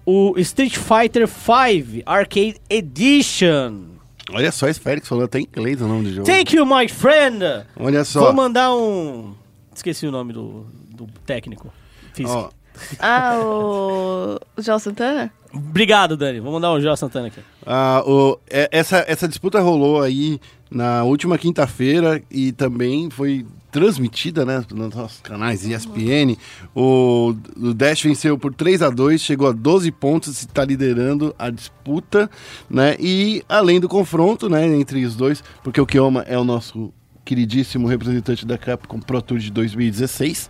[0.05, 3.97] o Street Fighter V Arcade Edition.
[4.31, 6.25] Olha só, esse Félix falou até em inglês o nome do jogo.
[6.27, 7.39] Thank you, my friend!
[7.79, 8.19] Olha só.
[8.21, 9.33] Vou mandar um.
[9.73, 11.73] Esqueci o nome do, do técnico.
[12.13, 12.51] Físico.
[12.99, 14.39] Ah, o.
[14.57, 15.31] O João Santana?
[15.53, 16.39] Obrigado, Dani.
[16.39, 17.39] Vou mandar um Jó Santana aqui.
[17.65, 24.43] Ah, o- é- essa, essa disputa rolou aí na última quinta-feira e também foi transmitida
[24.45, 26.35] né, nos nossos canais ESPN.
[26.75, 31.33] O, o Dash venceu por 3 a 2 chegou a 12 pontos e está liderando
[31.37, 32.29] a disputa.
[32.69, 36.91] Né, e além do confronto né, entre os dois, porque o Kioma é o nosso
[37.27, 40.49] queridíssimo representante da Capcom Pro Tour de 2016.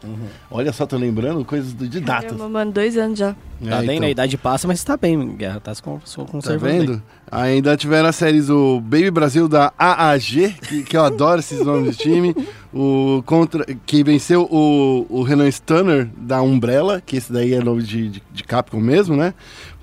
[0.51, 2.25] Olha só, tô lembrando coisas de datas.
[2.25, 3.33] Caramba, mano, dois anos já.
[3.33, 4.07] Tá É, bem, então.
[4.07, 5.59] a idade passa, mas tá bem, Guerra.
[5.59, 6.71] Tá se con- se Tá conservando.
[6.71, 6.79] aí.
[6.85, 7.03] vendo?
[7.31, 11.97] Ainda tiveram as séries o Baby Brasil da AAG, que, que eu adoro esses nomes
[11.97, 12.35] de time.
[12.73, 17.81] O contra, que venceu o, o Renan Stunner da Umbrella, que esse daí é nome
[17.81, 19.33] de, de, de Capcom mesmo, né?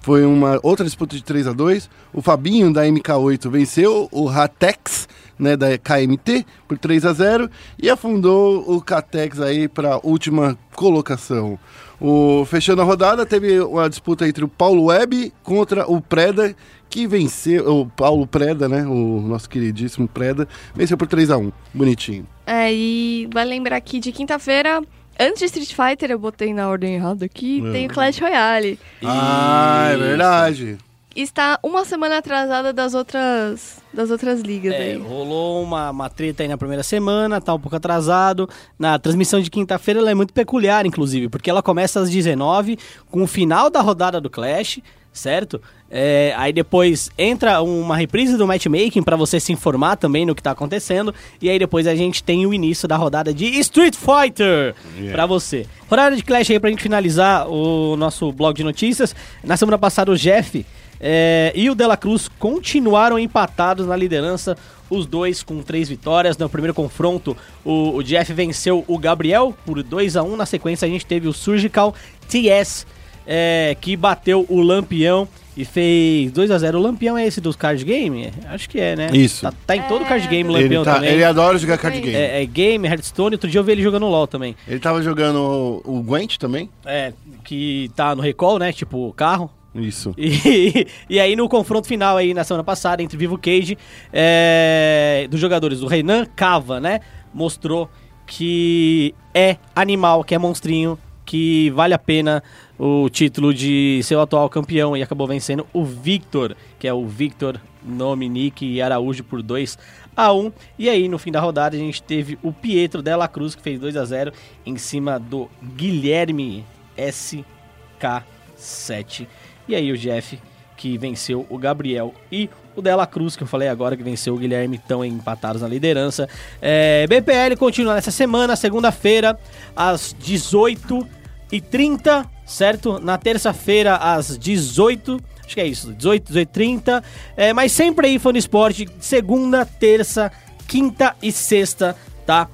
[0.00, 5.08] Foi uma outra disputa de 3 a 2 O Fabinho da MK8 venceu o Ratex,
[5.38, 7.50] né, da KMT, por 3 a 0
[7.82, 11.58] e afundou o Catex aí para última colocação.
[12.00, 16.54] O, fechando a rodada, teve uma disputa entre o Paulo Web contra o Preda,
[16.90, 17.80] que venceu.
[17.80, 18.84] O Paulo Preda, né?
[18.84, 22.26] O nosso queridíssimo Preda, venceu por 3 a 1 Bonitinho.
[22.46, 24.82] É, e vai lembrar que de quinta-feira,
[25.18, 27.72] antes de Street Fighter, eu botei na ordem errada aqui, É.
[27.72, 28.78] tem o Clash Royale.
[29.02, 30.02] Ah, é Isso.
[30.02, 30.78] verdade.
[31.16, 34.96] Está uma semana atrasada das outras, das outras ligas É, aí.
[34.96, 38.48] rolou uma, uma treta aí na primeira semana, tá um pouco atrasado.
[38.78, 42.78] Na transmissão de quinta-feira ela é muito peculiar, inclusive, porque ela começa às 19
[43.10, 44.80] com o final da rodada do Clash,
[45.12, 45.60] certo?
[45.88, 50.42] É, aí depois entra uma reprise do matchmaking pra você se informar também no que
[50.42, 51.14] tá acontecendo.
[51.40, 55.12] E aí depois a gente tem o início da rodada de Street Fighter Yeah.
[55.12, 55.66] pra você.
[55.88, 59.14] Rodada de Clash aí pra gente finalizar o nosso blog de notícias.
[59.44, 60.66] Na semana passada o Jeff
[61.06, 64.56] é, e o Dela Cruz continuaram empatados na liderança,
[64.88, 66.38] os dois com três vitórias.
[66.38, 70.86] No primeiro confronto, o, o Jeff venceu o Gabriel por 2 a 1 Na sequência,
[70.86, 71.94] a gente teve o Surgical
[72.26, 72.86] TS,
[73.26, 77.54] é, que bateu o Lampião e fez 2 a 0 O Lampião é esse dos
[77.54, 78.32] card game?
[78.48, 79.10] Acho que é, né?
[79.12, 79.42] Isso.
[79.42, 81.10] Tá, tá em todo É, card game o Ele, Lampião tá- também.
[81.10, 82.16] ele adora jogar card game.
[82.16, 83.34] É, é game, Hearthstone.
[83.34, 84.56] Outro dia eu vi ele jogando LoL também.
[84.66, 86.68] Ele tava jogando o, o Gwent também.
[86.84, 87.12] É,
[87.44, 88.72] que tá no recall, né?
[88.72, 89.50] Tipo, carro.
[89.74, 90.14] Isso.
[90.16, 93.76] E, e aí no confronto final aí na semana passada entre Vivo Cage
[94.12, 97.00] é, dos jogadores, o Renan Cava, né?
[97.32, 97.90] Mostrou
[98.26, 102.42] que é animal, que é monstrinho, que vale a pena
[102.78, 107.04] o título de ser o atual campeão e acabou vencendo o Victor, que é o
[107.06, 109.76] Victor Dominique Araújo por 2
[110.16, 113.54] a 1 E aí no fim da rodada a gente teve o Pietro Della Cruz
[113.54, 114.32] que fez 2 a 0
[114.64, 116.64] em cima do Guilherme
[116.96, 119.26] SK7.
[119.68, 120.38] E aí o Jeff
[120.76, 124.38] que venceu o Gabriel e o Dela Cruz, que eu falei agora, que venceu o
[124.38, 126.28] Guilherme, estão empatados na liderança.
[126.60, 129.38] É, BPL continua nessa semana, segunda-feira,
[129.76, 132.98] às 18h30, certo?
[132.98, 137.04] Na terça-feira, às 18 Acho que é isso, 18, 18 30
[137.36, 140.32] é, Mas sempre aí, do esporte, segunda, terça,
[140.66, 141.94] quinta e sexta,
[142.26, 142.48] tá?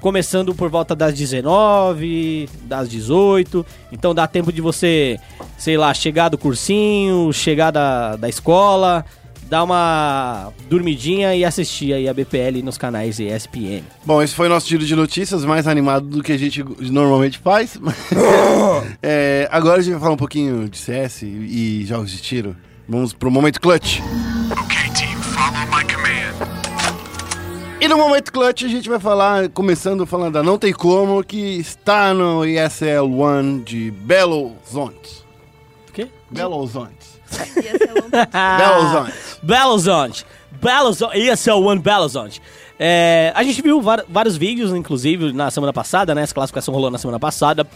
[0.00, 3.64] Começando por volta das 19, das 18.
[3.92, 5.18] Então dá tempo de você,
[5.58, 9.04] sei lá, chegar do cursinho, chegar da, da escola,
[9.50, 13.82] dar uma dormidinha e assistir aí a BPL nos canais ESPN.
[14.04, 17.38] Bom, esse foi o nosso giro de notícias, mais animado do que a gente normalmente
[17.38, 17.76] faz.
[19.02, 22.56] É, agora a gente vai falar um pouquinho de CS e jogos de tiro.
[22.88, 24.00] Vamos pro momento clutch.
[24.50, 24.89] Okay,
[27.90, 32.14] no momento clutch a gente vai falar, começando falando da Não Tem Como, que está
[32.14, 35.24] no ESL One de Belo Horizonte.
[35.88, 36.06] O quê?
[36.30, 36.92] Belo Horizonte.
[38.46, 39.12] Belo Horizonte.
[39.42, 40.26] Belo Horizonte.
[40.52, 41.50] Belo Horizonte.
[41.50, 42.40] O One Belo Horizonte.
[42.78, 46.22] É, a gente viu vários vídeos, inclusive, na semana passada, né?
[46.22, 47.66] Essa classificação rolou na semana passada.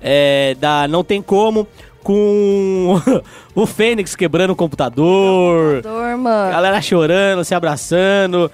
[0.00, 1.66] é, da Não Tem Como,
[2.00, 3.00] com
[3.56, 5.82] o Fênix quebrando o computador.
[5.82, 6.52] Dor, mano.
[6.52, 8.48] Galera chorando, se abraçando.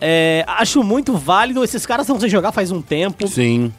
[0.00, 1.62] É, acho muito válido.
[1.64, 3.26] Esses caras estão sem jogar faz um tempo.
[3.28, 3.72] Sim.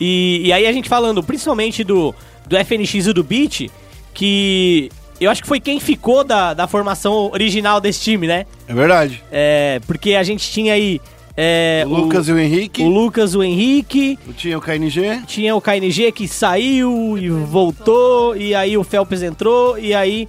[0.00, 2.14] E, e aí a gente falando principalmente do,
[2.46, 3.68] do FNX e do Beat,
[4.14, 8.46] que eu acho que foi quem ficou da, da formação original desse time, né?
[8.66, 9.22] É verdade.
[9.30, 11.00] É, porque a gente tinha aí
[11.36, 12.82] É, O Lucas e o Henrique.
[12.82, 15.22] o Lucas, o Henrique, Tinha o KNG.
[15.26, 20.26] tinha o KNG que saiu e voltou, e aí o Phelps entrou, e aí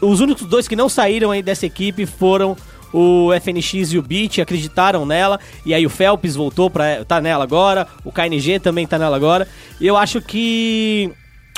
[0.00, 2.56] os únicos dois que não saíram aí dessa equipe foram
[2.92, 7.44] o FNX e o Beat, acreditaram nela, e aí o Phelps voltou pra tá nela
[7.44, 9.48] agora, o KNG também tá nela agora,
[9.80, 11.10] e eu acho que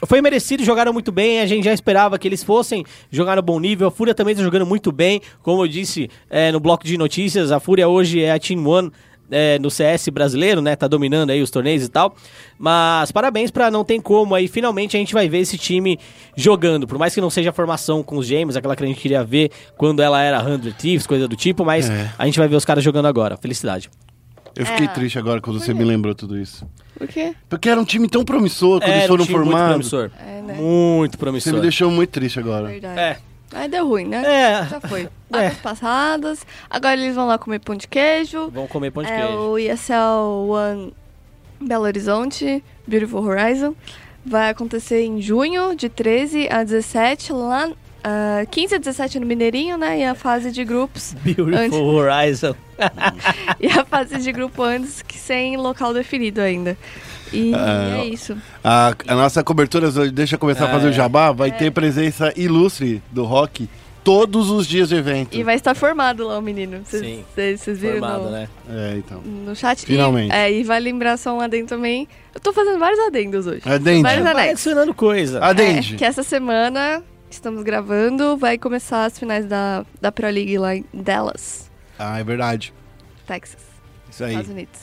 [0.06, 3.60] foi merecido, jogaram muito bem, a gente já esperava que eles fossem jogar no bom
[3.60, 6.96] nível, a Fúria também tá jogando muito bem, como eu disse é, no bloco de
[6.96, 8.90] notícias, a Fúria hoje é a Team One
[9.30, 10.74] é, no CS brasileiro, né?
[10.76, 12.14] Tá dominando aí os torneios e tal.
[12.58, 14.48] Mas parabéns pra Não Tem Como aí.
[14.48, 15.98] Finalmente a gente vai ver esse time
[16.36, 16.86] jogando.
[16.86, 19.22] Por mais que não seja a formação com os gêmeos, aquela que a gente queria
[19.24, 21.64] ver quando ela era 100 Thieves, coisa do tipo.
[21.64, 22.10] Mas É.
[22.18, 23.36] a gente vai ver os caras jogando agora.
[23.36, 23.88] Felicidade.
[24.56, 24.88] Eu fiquei É.
[24.88, 26.66] triste agora quando você me lembrou tudo isso.
[26.98, 27.34] Por quê?
[27.48, 29.88] Porque era um time tão promissor quando eles Era um foram time muito formados.
[29.88, 30.10] promissor.
[30.20, 30.54] É, né?
[30.54, 31.52] Muito Você promissor.
[31.54, 32.66] me deixou muito triste agora.
[32.66, 32.98] Verdade.
[33.00, 33.16] É.
[33.52, 34.22] Aí deu ruim, né?
[34.24, 34.66] É.
[34.66, 35.08] Já foi.
[35.32, 35.46] É.
[35.46, 36.44] Águas passadas.
[36.68, 38.50] Agora eles vão lá comer pão de queijo.
[38.52, 39.38] Vamos comer pão de é queijo.
[39.38, 40.92] o ESL One
[41.60, 43.74] Belo Horizonte, Beautiful Horizon.
[44.26, 47.70] Vai acontecer em junho, de 13 a 17, lá.
[48.02, 50.00] ah, 15 a 17 no Mineirinho, né?
[50.00, 51.14] E a fase de grupos.
[51.22, 52.54] Beautiful Antes- Horizon.
[53.60, 56.76] e a fase de grupo antes que sem local definido ainda.
[57.32, 58.36] E Ah, é isso.
[58.62, 63.02] A, a nossa cobertura, deixa eu começar a fazer o jabá, vai ter presença ilustre
[63.10, 63.68] do rock
[64.02, 65.36] todos os dias de evento.
[65.36, 66.80] E vai estar formado lá o menino.
[66.84, 67.24] Sim.
[67.34, 68.48] Vocês viram Formado, no, né?
[68.68, 69.20] É, então.
[69.20, 69.84] no chat?
[69.84, 70.32] Finalmente.
[70.32, 72.08] E, é, e vai lembrar só um adendo também.
[72.34, 73.62] Eu tô fazendo vários adendos hoje.
[73.64, 74.02] Adende.
[74.02, 75.44] Vários Vai adicionando coisa.
[75.44, 75.94] Adende.
[75.94, 80.74] É, que essa semana estamos gravando, vai começar as finais da, da Pro League lá
[80.74, 82.72] em Dallas, Ah, é verdade.
[83.26, 83.60] Texas,
[84.10, 84.30] Isso aí.
[84.30, 84.80] Estados Unidos.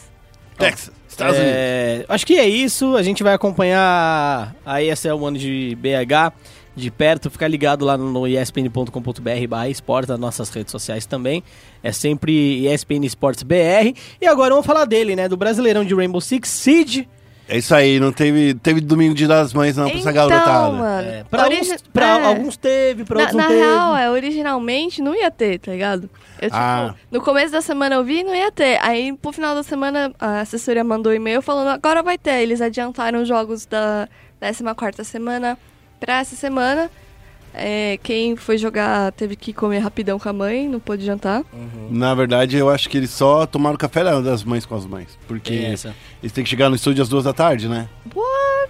[0.57, 1.55] Texas, Estados Unidos.
[1.55, 2.95] É, acho que é isso.
[2.95, 6.33] A gente vai acompanhar a ESL One de BH
[6.75, 7.29] de perto.
[7.29, 11.43] Ficar ligado lá no espn.com.br barra esportes, nas nossas redes sociais também.
[11.81, 13.97] É sempre ESPN Esportes BR.
[14.21, 15.27] E agora vamos falar dele, né?
[15.27, 17.07] Do Brasileirão de Rainbow Six Siege.
[17.49, 20.71] É isso aí, não teve, teve domingo de das mães não pra essa então, garotada.
[20.73, 22.25] mano, É, pra origi- alguns, pra é.
[22.25, 23.61] alguns teve, pra Na, outros na não teve.
[23.61, 26.09] real, é, originalmente não ia ter, tá ligado?
[26.41, 26.93] Eu, tipo, Ah.
[27.09, 28.77] no começo da semana eu vi e não ia ter.
[28.83, 32.41] Aí, pro final da semana, a assessoria mandou um e-mail falando, agora vai ter.
[32.41, 34.07] Eles adiantaram os jogos da
[34.39, 35.57] 14ª semana
[35.99, 36.91] pra essa semana.
[37.59, 41.43] É, quem foi jogar teve que comer rapidão com a mãe, não pôde jantar.
[41.89, 45.17] Na verdade, eu acho que eles só tomaram café das mães com as mães.
[45.27, 45.95] Porque Tem essa.
[46.21, 47.89] eles têm que chegar no estúdio às duas da tarde, né?
[48.09, 48.23] Pô,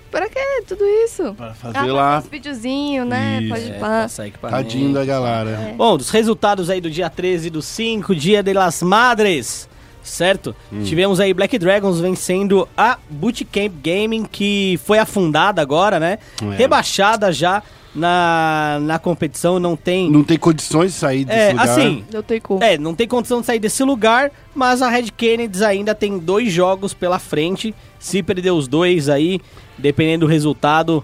[0.09, 1.33] pra que tudo isso?
[1.33, 2.17] Pra fazer Ah, lá.
[2.19, 3.39] Uns videozinhos, né?
[3.41, 3.49] Isso.
[3.49, 4.49] Pode É, pá.
[4.49, 5.49] Tadinho da galera.
[5.49, 5.73] É.
[5.73, 9.67] Bom, dos resultados aí do dia 13 do 5, dia de las Madres,
[10.03, 10.55] certo?
[10.71, 10.83] Hum.
[10.83, 16.19] Tivemos aí Black Dragons vencendo a Bootcamp Gaming, que foi afundada agora, né?
[16.41, 16.55] É.
[16.55, 17.61] Rebaixada já
[17.97, 20.09] na, na competição, não tem...
[20.11, 21.69] Não tem condições de sair desse É, lugar.
[21.69, 22.59] assim, Deu teco.
[22.61, 26.51] é, não tem condição de sair desse lugar, mas a Red Kennedy ainda tem dois
[26.53, 27.73] jogos pela frente.
[27.99, 29.41] Se perder os dois aí,
[29.77, 31.03] dependendo do resultado,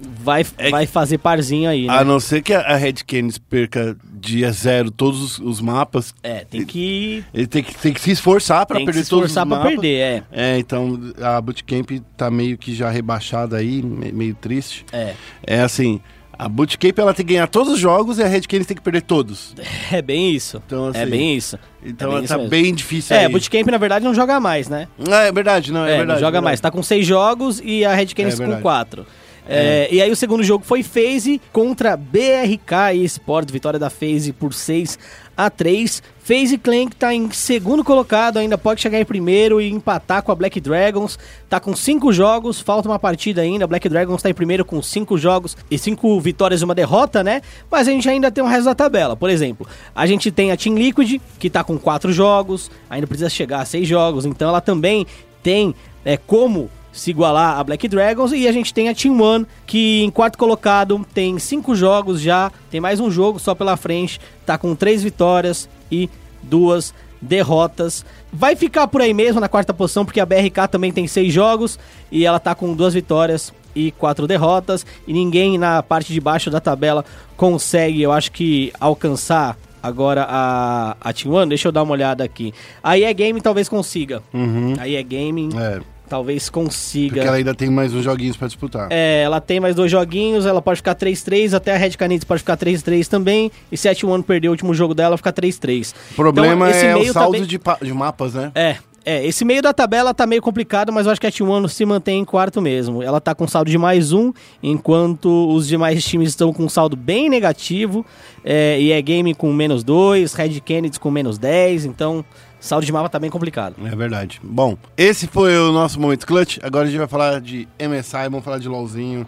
[0.00, 1.92] vai, É- vai fazer parzinho aí, né?
[1.96, 6.44] A não ser que a Red Canids perca dia zero todos os, os mapas, É,
[6.44, 9.26] tem que, ele tem que, tem que se esforçar pra tem que perder se todos
[9.26, 9.72] os esforçar pra mapas.
[9.72, 10.22] perder, é.
[10.30, 14.84] É, então a Bootcamp tá meio que já rebaixada aí, me- meio triste.
[14.92, 15.14] É.
[15.46, 16.00] É assim,
[16.38, 18.82] a Bootcamp ela tem que ganhar todos os jogos e a Red Canids tem que
[18.82, 19.54] perder todos.
[19.90, 20.62] É bem isso.
[20.66, 21.58] Então, é assim, bem isso.
[21.82, 23.32] Então É bem tá bem difícil É, aí.
[23.32, 24.86] Bootcamp na verdade não joga mais, né?
[25.10, 26.06] Ah, é verdade, não, é, É, verdade.
[26.08, 26.44] não joga verdade.
[26.44, 26.60] mais.
[26.60, 29.04] Tá com seis jogos e a Red Canids É com quatro.
[29.50, 34.52] É, e aí o segundo jogo foi FaZe contra BRK Esports, vitória da FaZe por
[34.52, 34.98] 6
[35.34, 36.02] a 3.
[36.28, 40.30] FaZe Clan que tá em segundo colocado, ainda pode chegar em primeiro e empatar com
[40.30, 41.18] a Black Dragons.
[41.48, 43.66] Tá com cinco jogos, falta uma partida ainda.
[43.66, 47.40] Black Dragons tá em primeiro com cinco jogos e cinco vitórias e uma derrota, né?
[47.70, 49.16] Mas a gente ainda tem um resto da tabela.
[49.16, 53.30] Por exemplo, a gente tem a Team Liquid, que tá com quatro jogos, ainda precisa
[53.30, 55.06] chegar a seis jogos, então ela também
[55.42, 58.32] tem é, como se igualar a Black Dragons.
[58.32, 62.50] E a gente tem a Team One, que em quarto colocado tem cinco jogos já,
[62.70, 66.10] tem mais um jogo só pela frente, tá com três vitórias e
[66.42, 68.04] duas derrotas.
[68.32, 71.78] Vai ficar por aí mesmo na quarta posição, porque a BRK também tem seis jogos
[72.10, 74.84] e ela tá com duas vitórias e quatro derrotas.
[75.06, 77.04] E ninguém na parte de baixo da tabela
[77.36, 81.48] consegue, eu acho que, alcançar agora a, a Team One.
[81.48, 82.52] Deixa eu dar uma olhada aqui.
[82.82, 84.20] A EA Game talvez consiga.
[84.34, 84.74] Uhum.
[84.78, 87.14] A EA Gaming É, talvez consiga.
[87.14, 88.88] porque ela ainda tem mais uns joguinhos pra disputar.
[88.90, 92.40] É, ela tem mais dois joguinhos, ela pode ficar 3-3, até a Red Canids pode
[92.40, 95.94] ficar 3-3 também, e se a T1 perder o último jogo dela, fica 3-3.
[96.12, 98.50] O problema Então, esse é o tá saldo bem- de, de mapas, né?
[98.54, 101.66] É, É, esse meio da tabela tá meio complicado, mas eu acho que a T1
[101.68, 103.02] se mantém em quarto mesmo.
[103.02, 107.30] Ela tá com saldo de mais um, enquanto os demais times estão com saldo bem
[107.30, 108.04] negativo.
[108.44, 112.22] É, e é Game com menos dois, Red Kennedy com menos 10, então
[112.60, 113.76] saldo de mapa tá bem complicado.
[113.84, 114.40] É verdade.
[114.42, 116.58] Bom, esse foi o nosso momento clutch.
[116.62, 119.26] Agora a gente vai falar de MSI, vamos falar de LoLzinho.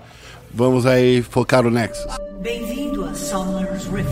[0.52, 2.12] Vamos aí focar o Nexus.
[2.40, 4.10] Bem-vindo a Summer's Rift.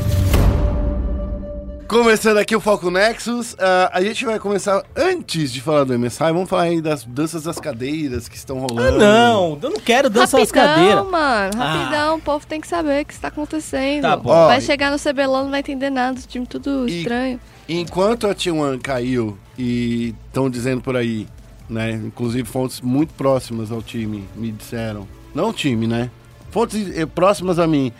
[1.88, 6.18] Começando aqui o Foco Nexus, ah, a gente vai começar antes de falar do MSI,
[6.24, 8.98] vamos falar aí das danças das cadeiras que estão Ah, rolando.
[8.98, 10.96] não, eu não quero dançar as cadeiras.
[10.96, 11.50] Rapidão, mano.
[11.56, 11.64] Ah.
[11.72, 12.16] Rapidão.
[12.16, 14.02] O povo tem que saber o que está acontecendo.
[14.02, 14.28] Tá bom.
[14.46, 16.20] Vai Ó, chegar no CBLOL, não vai entender nada.
[16.20, 17.40] O time tudo E- estranho.
[17.68, 21.26] Enquanto a T1 caiu e estão dizendo por aí,
[21.68, 21.92] né?
[21.92, 25.06] Inclusive fontes muito próximas ao time me disseram.
[25.34, 26.10] Não o time, né?
[26.50, 27.92] Fontes eh, próximas a mim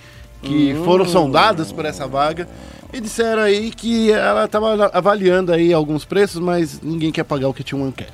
[0.42, 0.84] que Hum.
[0.84, 2.48] foram sondadas por essa vaga
[2.92, 7.52] e disseram aí que ela estava avaliando aí alguns preços, mas ninguém quer pagar o
[7.54, 8.08] que a T1 quer.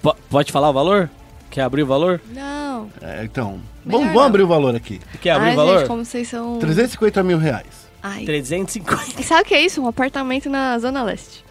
[0.00, 1.10] Po- pode falar o valor?
[1.50, 2.20] Quer abrir o valor?
[2.32, 2.88] Não.
[3.02, 5.00] É, então, vamos, vamos abrir o valor aqui.
[5.20, 5.78] Quer abrir Ai, o valor?
[5.80, 6.58] gente, como vocês são...
[6.58, 7.85] 350 mil reais.
[8.02, 8.24] Ai.
[8.24, 9.20] 350.
[9.20, 9.80] E sabe o que é isso?
[9.82, 11.44] Um apartamento na Zona Leste.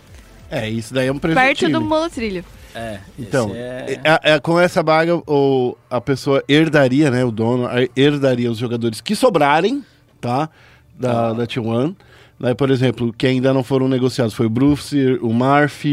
[0.50, 2.46] É, isso daí é um preço Perto do monotrilho.
[2.74, 4.00] É, Então, esse é...
[4.04, 7.24] é- é- com essa vaga, o, a pessoa herdaria, né?
[7.24, 9.84] O dono herdaria os jogadores que sobrarem,
[10.20, 10.50] tá?
[10.94, 11.96] Da, da T1.
[12.40, 15.86] Daí, por exemplo, que ainda não foram negociados foi o Bruce, o Marf,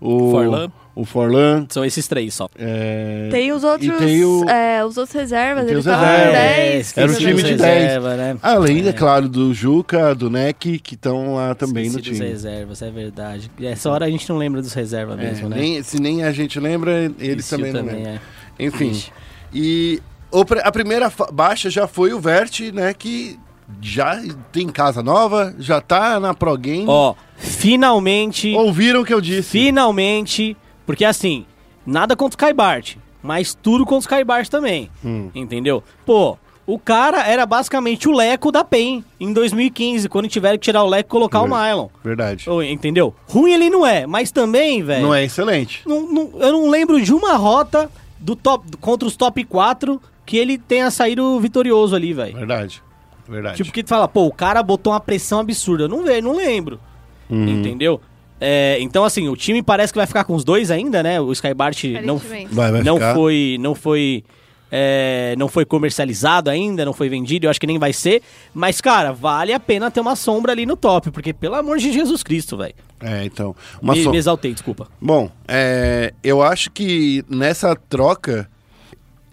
[0.00, 0.72] o Forlan.
[0.94, 1.66] O Forlan.
[1.68, 2.48] São esses três só.
[2.58, 6.12] é, Tem os outros, tem o- é, os outros reservas, E eles os estavam com
[6.12, 6.32] reservas.
[6.40, 6.80] 10.
[6.86, 8.36] esqueci Era dos time de reserva, né?
[8.42, 8.88] Além, é.
[8.88, 8.92] É.
[8.92, 12.28] claro, do Juca, do Neck, que estão lá também Esqueci no dos time.
[12.30, 13.50] reservas, é verdade.
[13.62, 15.56] Essa hora a gente não lembra dos reservas É, mesmo, né?
[15.58, 17.98] nem- se nem a gente lembra, eles Isso também não lembram.
[18.12, 18.20] é.
[18.58, 18.88] Enfim.
[18.88, 19.10] Vixe.
[19.54, 20.00] E
[20.32, 22.92] o a primeira baixa já foi o Vert, né?
[22.94, 23.38] Que
[23.80, 24.20] já
[24.52, 26.84] tem casa nova, já tá na Pro Game.
[26.88, 29.50] Ó, finalmente, Ouviram o que eu disse?
[29.50, 30.56] finalmente,
[30.90, 31.44] porque assim,
[31.86, 35.30] nada contra o Skybart, mas tudo contra o Skybart também, Hum.
[35.34, 35.82] entendeu?
[36.04, 40.82] Pô, o cara era basicamente o Leco da PEN em 2015, quando tiveram que tirar
[40.84, 41.64] o Leco e colocar o Verdade.
[41.68, 41.88] Mylon.
[42.02, 42.46] Verdade.
[42.72, 43.14] Entendeu?
[43.28, 45.02] Ruim ele não é, mas também, velho.
[45.06, 45.82] Não é excelente.
[45.86, 50.36] não- não- eu não lembro de uma rota do top contra os top 4 que
[50.36, 52.36] ele tenha saído vitorioso ali, velho.
[52.36, 52.82] Verdade.
[53.28, 53.56] Verdade.
[53.58, 55.84] Tipo, que tu fala, pô, o cara botou uma pressão absurda.
[55.84, 56.78] Eu não vejo, não lembro.
[57.28, 57.48] Uhum.
[57.48, 58.00] Entendeu?
[58.40, 61.20] É, então, assim, o time parece que vai ficar com os dois ainda, né?
[61.20, 63.14] O Skybart não, vai, vai não ficar.
[63.14, 63.56] foi.
[63.60, 64.24] Não foi.
[64.72, 68.22] é, não foi comercializado ainda, não foi vendido, eu acho que nem vai ser.
[68.54, 71.92] Mas, cara, vale a pena ter uma sombra ali no top, porque, pelo amor de
[71.92, 72.74] Jesus Cristo, velho.
[73.00, 73.54] É, então.
[73.82, 74.10] Uma Me, só.
[74.10, 74.88] me exaltei, desculpa.
[75.00, 78.48] Bom, é, eu acho que nessa troca.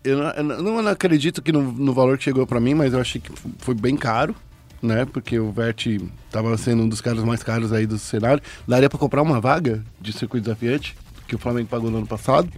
[0.03, 2.99] Eu não, eu não- acredito que no, no valor que chegou pra mim, mas eu
[3.01, 4.33] achei que foi bem caro,
[4.81, 5.05] né?
[5.05, 5.85] Porque o Vert
[6.31, 8.41] tava sendo um dos caras mais caros aí do cenário.
[8.67, 10.95] Daria pra comprar uma vaga de circuito desafiante,
[11.27, 12.49] que o Flamengo pagou no ano passado.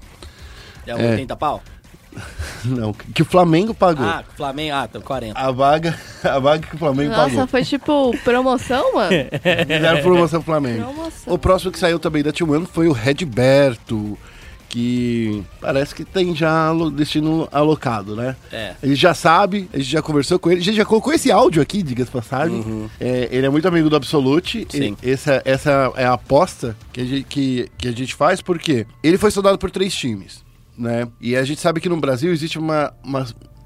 [0.85, 1.11] É, É.
[1.11, 1.61] 80 pau?
[2.65, 4.05] Não, que o Flamengo pagou.
[4.05, 4.75] Ah, Flamengo.
[4.75, 5.39] Ah, então 40.
[5.39, 7.47] A vaga, a vaga que o Flamengo Nossa, pagou.
[7.47, 9.09] foi tipo promoção, mano?
[9.67, 10.83] Fizeram promoção pro Flamengo.
[10.85, 11.33] Promoção.
[11.33, 14.17] O próximo que saiu também da T1 foi o Redberto,
[14.69, 18.35] que parece que tem já destino alocado, né?
[18.51, 18.75] É.
[18.81, 21.61] Ele já sabe, a gente já conversou com ele, a gente já colocou esse áudio
[21.61, 22.89] aqui, diga-se passagem.
[22.99, 24.67] É, ele é muito amigo do Absolute.
[24.69, 24.95] Sim.
[25.03, 29.17] Essa, essa é a aposta que a, gente, que, que a gente faz, porque ele
[29.17, 30.43] foi soldado por três times,
[30.77, 31.07] né?
[31.19, 33.25] E a gente sabe que no Brasil existe uma, uma-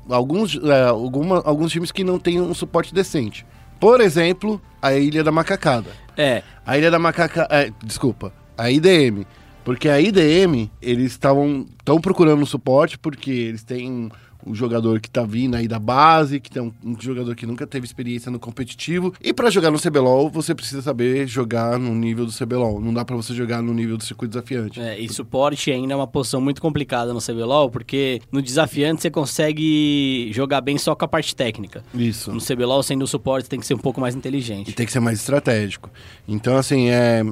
[0.09, 3.45] alguns, é, alguma- alguns times que não têm um suporte decente.
[3.79, 5.89] Por exemplo, a Ilha da Macacada.
[6.15, 6.41] É.
[6.65, 7.45] A Ilha da Macaca.
[7.51, 9.25] é, desculpa, a IDM.
[9.63, 14.09] Porque a IDM, eles estavam tão procurando um suporte porque eles têm
[14.45, 17.65] um jogador que tá vindo aí da base, que tem um, um jogador que nunca
[17.65, 19.13] teve experiência no competitivo.
[19.23, 22.81] E pra jogar no CBLOL, você precisa saber jogar no nível do CBLOL.
[22.81, 24.81] Não dá pra você jogar no nível do circuito desafiante.
[24.81, 29.09] É, e suporte ainda é uma posição muito complicada no CBLOL, porque no desafiante você
[29.09, 31.81] consegue jogar bem só com a parte técnica.
[31.93, 32.29] Isso.
[32.33, 34.73] No CBLOL, sendo suporte, tem que ser um pouco mais E inteligente.
[34.73, 35.89] tem que ser mais estratégico.
[36.27, 37.23] Então, assim, é.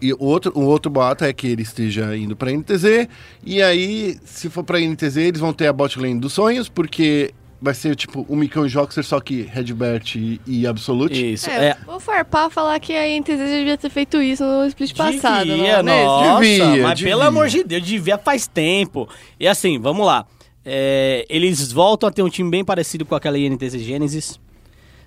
[0.00, 3.08] E o outro, o outro boato é que ele esteja indo pra NTZ.
[3.44, 7.32] E aí, se for pra NTZ, eles vão ter a bot lane dos sonhos, porque
[7.60, 11.32] vai ser tipo o Micão e Joxer, só que Redbert e, e Absolute.
[11.32, 11.76] Isso, É, é.
[11.86, 15.82] vou farpar falar que a INTZ já devia ter feito isso no split passado, devia,
[15.82, 17.12] não é nossa, Devia, mas devia.
[17.14, 19.08] pelo amor de Deus, devia faz tempo.
[19.40, 20.26] E assim, vamos lá.
[20.62, 24.38] É, eles voltam a ter um time bem parecido com aquela INTZ Genesis,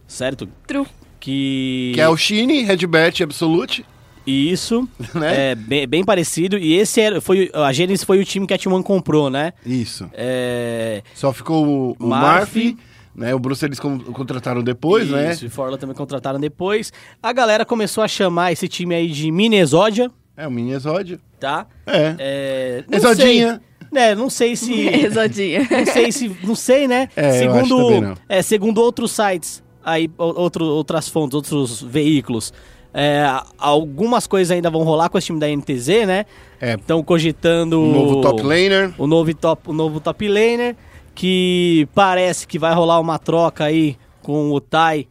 [0.07, 0.49] certo?
[0.65, 0.87] True.
[1.19, 1.91] Que...
[1.93, 3.85] Que é o Shine, Redbert e Absolute,
[4.29, 5.51] Isso, né?
[5.51, 6.57] é bem, bem parecido.
[6.57, 9.53] E esse era, foi, a Genesis foi o time que a T1 comprou, né?
[9.65, 10.09] Isso.
[10.13, 12.55] É, Só ficou o, o Marf.
[12.55, 12.77] Marf,
[13.15, 13.33] né?
[13.35, 15.31] O Bruce eles con- contrataram depois, né?
[15.31, 16.93] Isso, e Forla também contrataram depois.
[17.21, 20.09] A galera começou a chamar esse time aí de Mini Exódia.
[20.37, 21.19] É, o mini exódio.
[21.37, 21.67] tá?
[21.85, 22.15] É.
[22.17, 23.61] É, não Exodinha.
[23.81, 24.71] sei, né, não sei se...
[24.87, 25.67] Exodinha.
[25.69, 26.37] não sei se...
[26.41, 27.09] Não sei, né?
[27.13, 28.17] É, eu acho segundo.
[28.29, 32.53] É, segundo outros sites, aí, outro, outras fontes, outros veículos,
[32.93, 33.25] é,
[33.57, 36.25] algumas coisas ainda vão rolar com esse time da NTZ, né?
[36.59, 36.73] É.
[36.73, 37.79] Estão cogitando...
[37.81, 38.93] O novo top laner.
[38.97, 40.75] o novo top, o novo top laner,
[41.15, 45.07] que parece que vai rolar uma troca aí com o Tai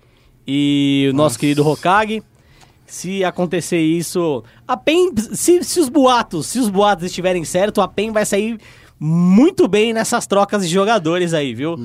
[0.46, 1.38] e o nosso Nossa.
[1.38, 2.22] querido Hokage.
[2.86, 7.86] Se acontecer isso, a PEN, se, se os boatos, se os boatos estiverem certos, a
[7.86, 8.58] PEN vai sair
[8.98, 11.76] muito bem nessas trocas de jogadores aí, viu?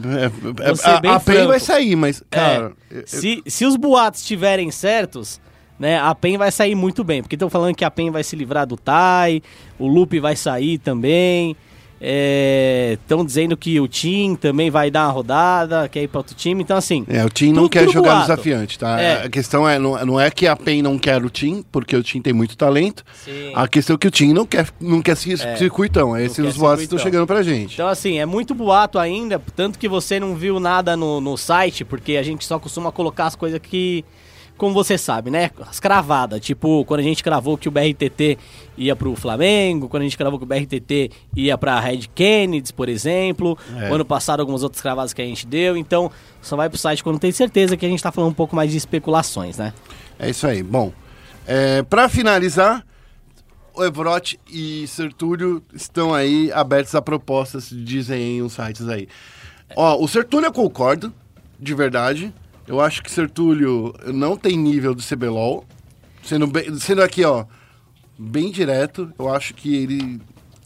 [0.64, 2.72] É, ser a a PEN vai sair, mas, É, cara.
[2.90, 5.42] eu- se, se os boatos estiverem certos,
[5.84, 7.22] né, a PEN vai sair muito bem.
[7.22, 9.42] Porque estão falando que a PEN vai se livrar do Tai,
[9.78, 11.56] o Lupe vai sair também.
[12.94, 16.62] Estão dizendo que o Tim também vai dar uma rodada, quer ir para outro time.
[16.62, 17.06] Então, assim.
[17.08, 18.22] É, o Team não quer jogar boato.
[18.32, 19.00] desafiante, tá?
[19.00, 19.26] É.
[19.26, 22.04] A questão é não, não é que a PEN não quer o Team, porque o
[22.04, 23.04] Team tem muito talento.
[23.24, 23.52] Sim.
[23.56, 25.56] A questão é que o Team não quer, não quer se É.
[25.56, 26.18] circuitão.
[26.18, 27.74] Esses quer os votos estão chegando pra gente.
[27.76, 31.86] Então, assim, é muito boato ainda, tanto que você não viu nada no, no site,
[31.86, 34.04] porque a gente só costuma colocar as coisas que,
[34.58, 35.50] como você sabe, né?
[35.68, 36.40] As cravadas.
[36.40, 38.38] Tipo, quando a gente cravou que o BRTT
[38.78, 42.88] ia pro Flamengo, quando a gente cravou que o BRTT ia pra Red Kennedy, por
[42.88, 43.58] exemplo.
[43.76, 43.94] É.
[43.94, 45.76] Ano passado, algumas outras cravadas que a gente deu.
[45.76, 48.56] Então, só vai pro site quando tem certeza que a gente tá falando um pouco
[48.56, 49.74] mais de especulações, né?
[50.20, 50.62] É isso aí.
[50.62, 50.94] Bom,
[51.46, 52.86] é, para finalizar,
[53.74, 59.08] o Evrote e Sertúlio estão aí abertos a propostas, dizem em uns sites aí.
[59.76, 61.12] Ó, o Sertúlio eu concordo,
[61.60, 62.34] de verdade.
[62.68, 65.66] Eu acho que Sertúlio não tem nível do CBLOL.
[66.24, 67.46] Sendo, bem- sendo aqui, ó,
[68.18, 70.22] bem direto, eu acho que ele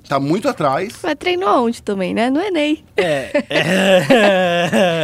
[0.08, 0.94] tá muito atrás.
[1.02, 2.30] Mas treinou onde também, né?
[2.30, 2.84] No Enem.
[2.96, 3.32] É.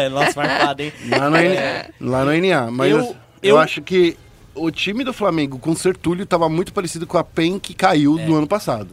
[0.12, 0.94] Nossa, farpada, hein?
[1.10, 1.58] Lá no, N-
[2.00, 2.72] lá no NA.
[2.72, 4.16] Mas eu, Eu- eu, acho que
[4.56, 8.26] o time do Flamengo com Sertúlio tava muito parecido com a PEN que caiu É.
[8.26, 8.90] no ano passado.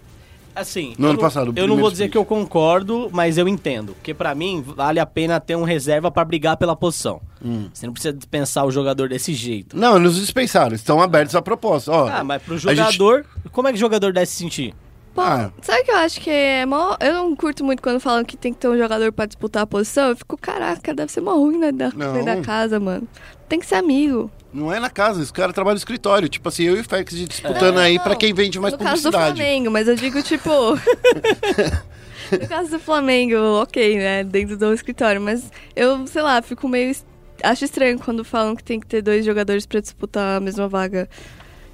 [0.55, 2.13] Assim, No eu ano não- passado, eu não vou dizer split.
[2.13, 3.95] que eu concordo, mas eu entendo.
[3.95, 7.21] Porque pra mim, vale a pena ter um reserva pra brigar pela posição.
[7.45, 7.69] Hum.
[7.73, 9.77] Você não precisa dispensar o jogador desse jeito.
[9.77, 11.91] Não, eles dispensaram, estão abertos à proposta.
[11.93, 14.75] Ó, Ah, mas pro a gente- jogador, como é que o jogador deve se sentir?
[15.15, 15.51] Pô, Ah.
[15.63, 16.97] sabe o que eu acho que é mó...
[17.01, 19.67] Eu não curto muito quando falam que tem que ter um jogador pra disputar a
[19.67, 20.11] posição.
[20.11, 22.25] Eu fico, caraca, deve ser mó ruim né, da, Não.
[22.25, 23.09] da casa, mano.
[23.51, 24.31] Tem que ser amigo.
[24.55, 26.29] Não é na casa, os caras trabalham no escritório.
[26.29, 29.03] Tipo assim, eu e o Fex disputando aí Não, pra quem vende mais no caso
[29.03, 29.37] do publicidade.
[29.37, 30.51] Flamengo, mas eu digo, tipo...
[32.41, 34.23] no caso do Flamengo, ok, né?
[34.25, 35.21] Dentro do escritório.
[35.21, 36.95] Mas eu, sei lá, fico meio...
[37.43, 41.09] Acho estranho quando falam que tem que ter dois jogadores pra disputar a mesma vaga.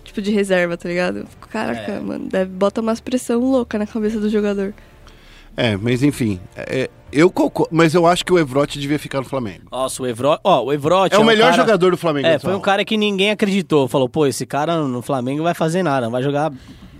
[0.02, 1.26] Tipo, de reserva, tá ligado?
[1.50, 2.00] Caraca, É.
[2.00, 4.72] mano, deve bota umas pressão louca na cabeça do jogador.
[5.56, 6.38] É, mas enfim.
[6.54, 9.62] é, eu concordo, mas eu acho que o Evrote devia ficar no Flamengo.
[9.70, 10.38] Nossa, o Evro...
[10.44, 12.26] Ó, o Evrote É o um melhor cara- jogador do Flamengo.
[12.26, 12.50] É, atual.
[12.52, 13.88] foi um cara que ninguém acreditou.
[13.88, 16.52] Falou, pô, esse cara no Flamengo não vai fazer nada, não vai jogar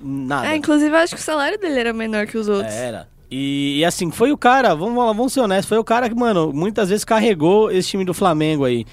[0.02, 0.52] nada.
[0.52, 2.74] É, inclusive eu acho que o salário dele era menor que os outros.
[2.74, 3.08] Era.
[3.30, 6.14] E, e assim, foi o cara, vamos, lá, vamos ser honestos, foi o cara que,
[6.14, 8.86] mano, muitas vezes carregou esse time do Flamengo aí.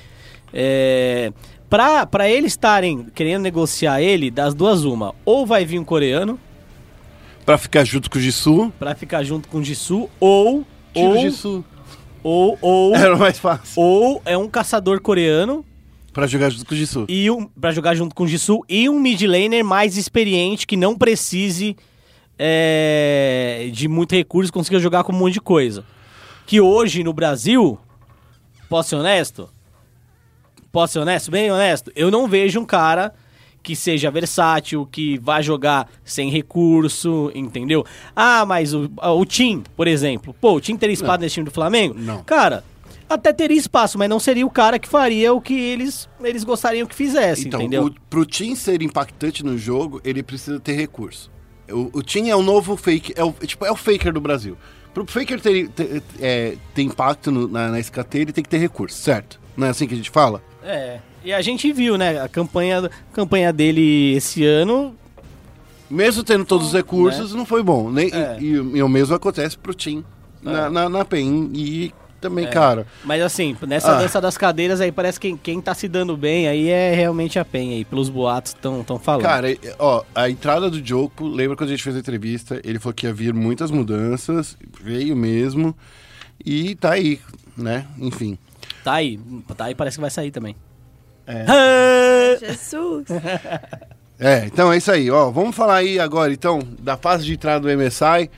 [0.51, 1.32] É,
[1.70, 6.39] pra, pra eles estarem querendo negociar ele, das duas uma, ou vai vir um coreano
[7.46, 8.72] Pra ficar junto com o Jisoo.
[8.80, 11.66] pra ficar junto com o Jisoo, ou, Tira o ou, Jisoo.
[12.24, 13.82] ou, ou, Era mais fácil.
[13.82, 15.66] ou é um caçador coreano
[16.14, 17.06] Pra jogar junto com o Jisoo.
[17.10, 20.78] e um, pra jogar junto com o Jisoo e um mid laner mais experiente que
[20.78, 21.76] não precise
[22.38, 25.84] é, de muito recurso consiga jogar com um monte de coisa.
[26.46, 27.78] Que hoje no Brasil,
[28.70, 29.50] posso ser honesto?
[30.72, 31.30] Posso ser honesto?
[31.32, 31.91] Bem honesto?
[31.96, 33.14] Eu não vejo um cara
[33.64, 37.86] que seja versátil, que vá jogar sem recurso, entendeu?
[38.16, 40.36] Ah, mas o, o Tim, por exemplo.
[40.39, 41.95] Pô, o Tim teria espaço nesse time do Flamengo?
[41.97, 42.22] Não.
[42.24, 42.64] Cara,
[43.09, 46.86] até teria espaço, mas não seria o cara que faria o que eles, eles gostariam
[46.86, 47.86] que fizesse, Então, entendeu?
[47.86, 51.32] o, pro Tim ser impactante no jogo, ele precisa ter recurso.
[51.72, 54.57] O, o Tim é o novo fake, é o, tipo, é o faker do Brasil.
[54.93, 58.57] Pro faker ter, ter, é, ter impacto no- na, na SKT, ele tem que ter
[58.57, 59.39] recurso, certo?
[59.55, 60.43] Não é assim que a gente fala?
[60.64, 60.99] É.
[61.24, 64.96] E a gente viu, né, a campanha, a campanha dele esse ano.
[65.90, 67.90] Mesmo tendo todos os recursos, não foi bom.
[67.92, 68.38] Nem, É.
[68.40, 70.04] e, e o mesmo acontece pro Tim
[70.42, 70.70] na, É.
[70.70, 71.52] na, na PEN.
[71.54, 74.00] E também, cara, Mas assim, nessa Ah.
[74.00, 77.44] dança das cadeiras aí, parece que quem, tá se dando bem aí é realmente a
[77.46, 79.24] PEN aí, pelos boatos estão tão falando.
[79.24, 82.80] Cara, e- ó, a entrada do Joko, lembra quando a gente fez a entrevista, ele
[82.80, 85.76] falou que ia vir muitas mudanças, veio mesmo,
[86.46, 87.20] e tá aí,
[87.58, 87.86] né?
[88.00, 88.38] Enfim.
[88.84, 89.20] Tá aí,
[89.56, 90.56] tá aí, parece que vai sair também.
[91.28, 91.46] É.
[91.48, 92.38] Ah!
[92.40, 93.06] Jesus!
[94.20, 95.30] É, então é isso aí, ó.
[95.32, 98.30] Vamos falar aí agora, então, da fase de entrada do MSI,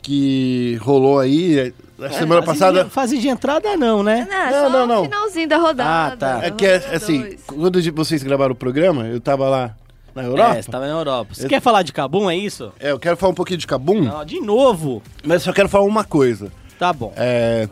[0.00, 2.84] que rolou aí é, na semana fase passada.
[2.84, 4.26] De, fase de entrada não, né?
[4.30, 6.12] Não, Não, só não, finalzinho da rodada.
[6.12, 6.46] Ah, tá.
[6.46, 7.40] É que, é, assim, dois.
[7.46, 9.74] quando vocês gravaram o programa, eu tava lá
[10.14, 10.58] Na Europa?
[10.58, 11.34] É, você tava na Europa.
[11.34, 12.72] Você Eu- quer falar de Cabum, é isso?
[12.78, 15.02] É, eu quero falar um pouquinho de Kabum, Não, de novo.
[15.24, 16.52] mas só quero falar uma coisa.
[16.78, 17.12] Tá bom.
[17.16, 17.68] É,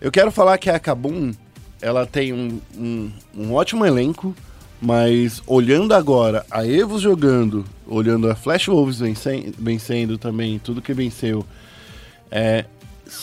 [0.00, 1.32] eu quero falar que a Kabum,
[1.80, 4.34] ela tem um, um, um ótimo elenco,
[4.80, 10.92] mas olhando agora a Evos jogando, olhando a Flash Wolves vencendo, vencendo também, tudo que
[10.92, 11.44] venceu,
[12.30, 12.64] é,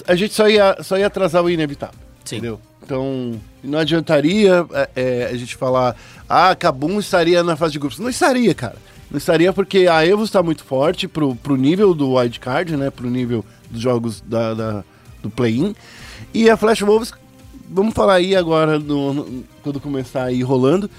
[0.08, 1.99] a gente só ia, só ia atrasar o inevitável.
[2.24, 2.38] Sim.
[2.38, 2.60] Entendeu?
[2.84, 5.95] Então, não adiantaria é, é, a gente falar,
[6.30, 7.97] ah, a Kabum estaria na fase de grupos.
[7.99, 8.76] Não estaria, cara.
[9.10, 12.89] Não estaria porque a Evo está muito forte pro, pro nível do wildcard, né?
[12.91, 14.84] Pro nível dos jogos da, da-
[15.22, 15.76] do play-in.
[16.34, 17.12] E a Flash Wolves,
[17.70, 20.89] vamos falar aí agora, no- no- quando começar aí rolando.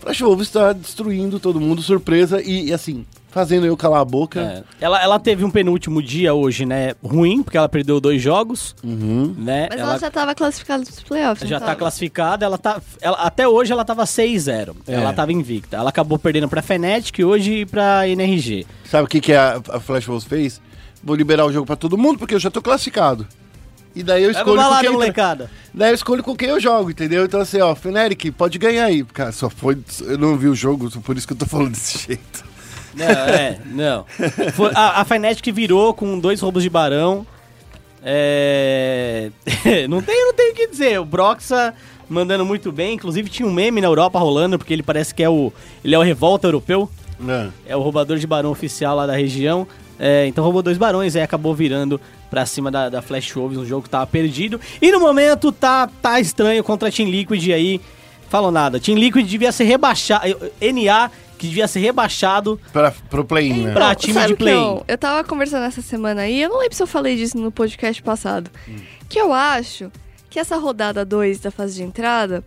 [0.00, 4.38] Flash Wolves está destruindo todo mundo, surpresa, e, e, assim, fazendo eu calar a boca.
[4.38, 4.84] É.
[4.84, 6.92] Ela, ela teve um penúltimo dia hoje, né?
[7.02, 9.34] Ruim, porque ela perdeu dois jogos, Uhum.
[9.38, 9.66] né?
[9.70, 11.48] Mas ela, já tava classificada pros playoffs.
[11.48, 11.78] já não tá tava?
[11.78, 12.82] classificada, ela tá.
[13.00, 14.76] ela- até hoje ela tava 6-0.
[14.86, 14.92] É.
[14.94, 15.78] Ela tava invicta.
[15.78, 18.66] Ela acabou perdendo pra Fnatic e hoje pra NRG.
[18.84, 20.60] Sabe o que, que a, a Flash Wolves fez?
[21.02, 23.26] Vou liberar o jogo pra todo mundo, porque eu já tô classificado.
[23.94, 24.90] E daí eu escolho com quem...
[24.90, 25.50] molecada.
[25.72, 27.24] Daí eu escolho com quem eu jogo, entendeu?
[27.24, 29.04] Então assim, ó, Feneric, pode ganhar aí.
[29.04, 29.78] Cara, só foi.
[30.00, 32.44] Eu não vi o jogo, por isso que eu tô falando desse jeito.
[32.94, 34.04] Não, é, não.
[34.52, 37.26] Foi- a, a Fnatic virou com dois roubos de barão.
[38.02, 39.30] É.
[39.88, 41.00] não tem, não tem o que dizer.
[41.00, 41.74] O Broxa
[42.08, 42.94] mandando muito bem.
[42.94, 45.52] Inclusive tinha um meme na Europa rolando, porque ele parece que é o.
[45.84, 46.88] Ele é o revolta europeu.
[47.18, 47.50] Né?
[47.66, 49.66] É o roubador de barão oficial lá da região.
[49.98, 53.64] É, então roubou dois barões, aí acabou virando pra cima da, da Flash Wolves, um
[53.64, 54.60] jogo que tava perdido.
[54.82, 57.80] E no momento tá, tá estranho contra a Team Liquid aí.
[58.28, 58.80] Falou nada.
[58.80, 60.26] Team Liquid devia ser rebaixado.
[60.60, 62.60] NA, que devia ser rebaixado.
[62.72, 63.72] Pra, pro play-in, né?
[63.72, 64.54] Pra time sabe de que play.
[64.54, 67.52] Eu, eu tava conversando essa semana aí, eu não lembro se eu falei disso no
[67.52, 68.50] podcast passado.
[69.08, 69.92] Que eu acho
[70.28, 72.42] que essa rodada 2 da fase de entrada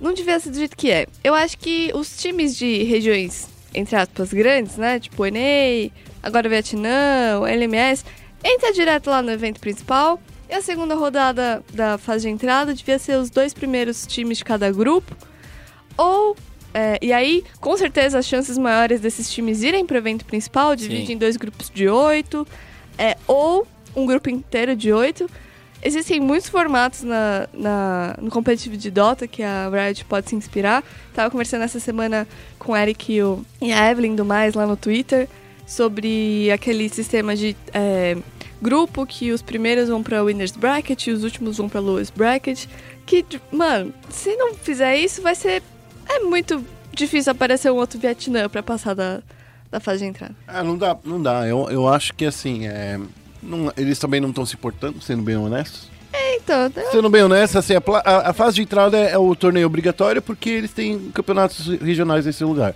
[0.00, 1.06] não devia ser do jeito que é.
[1.24, 5.00] Eu acho que os times de regiões, entre aspas, grandes, né?
[5.00, 5.92] Tipo Enei,
[6.22, 8.04] agora o Vietnã, o LMS,
[8.44, 10.20] entra direto lá no evento principal.
[10.50, 14.44] E a segunda rodada da fase de entrada devia ser os dois primeiros times de
[14.44, 15.14] cada grupo.
[15.96, 16.36] Ou.
[16.72, 21.06] é, e aí, com certeza, as chances maiores desses times irem pro evento principal, divide
[21.08, 21.12] Sim.
[21.14, 22.46] em dois grupos de oito,
[22.96, 25.28] é, ou um grupo inteiro de oito.
[25.82, 30.82] Existem muitos formatos na, na- no competitivo de Dota que a Riot pode se inspirar.
[31.14, 32.26] Tava conversando essa semana
[32.58, 35.28] com o Eric e, o, e a Evelyn do Mais lá no Twitter
[35.72, 38.16] sobre aquele sistema de é,
[38.60, 42.64] grupo que os primeiros vão pra Winners Bracket e os últimos vão pra Lowest Bracket.
[43.04, 45.62] Que, mano, se não fizer isso, vai ser.
[46.08, 49.20] É muito difícil aparecer um outro Vietnã pra passar da,
[49.70, 50.34] da fase de entrada.
[50.46, 51.46] Ah, não dá, não dá.
[51.46, 52.98] Eu, eu acho que assim, é,
[53.42, 55.86] não- eles também não estão se importando, sendo bem honestos.
[56.34, 59.34] Então, eu- Sendo bem honesto, assim, a, a- a fase de entrada é, é o
[59.36, 62.74] torneio obrigatório porque eles têm campeonatos regionais nesse lugar.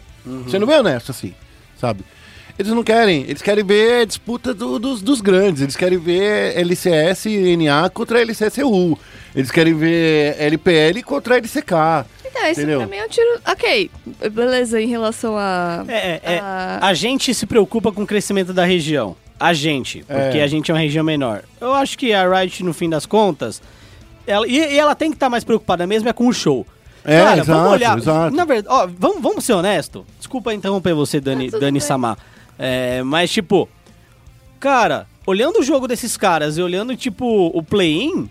[0.51, 1.35] Sendo bem honesto, assim,
[1.81, 2.05] sabe?
[2.59, 6.57] Eles não querem, eles querem ver a disputa do- dos, dos grandes, eles querem ver
[6.59, 8.99] LCS e NA contra LCSU,
[9.35, 11.73] eles querem ver LPL contra LCK.
[12.25, 12.79] então, isso Entendeu?
[12.81, 13.41] pra mim é um tiro.
[13.47, 13.91] Ok,
[14.33, 15.85] beleza, em relação a.
[15.89, 16.39] É, é, é.
[16.41, 19.17] a- A gente se preocupa com o crescimento da região.
[19.41, 20.45] A gente, porque É.
[20.45, 21.43] a gente é uma região menor.
[21.61, 23.61] Eu acho que a Riot, no fim das contas,
[24.27, 26.65] ela, e, e ela tem que estar mais preocupada mesmo é com o show.
[27.05, 27.99] É, Cara, exato, vamos olhar.
[27.99, 28.37] exato.
[28.37, 30.07] Na verdade, ó, vamos, vamos ser honesto.
[30.19, 31.81] Desculpa interromper você, Dani, Ah, Dani bem.
[31.81, 32.17] Samar.
[32.63, 33.69] É, mas, tipo,
[34.61, 38.29] cara, olhando o jogo desses caras e olhando, tipo, o play-in,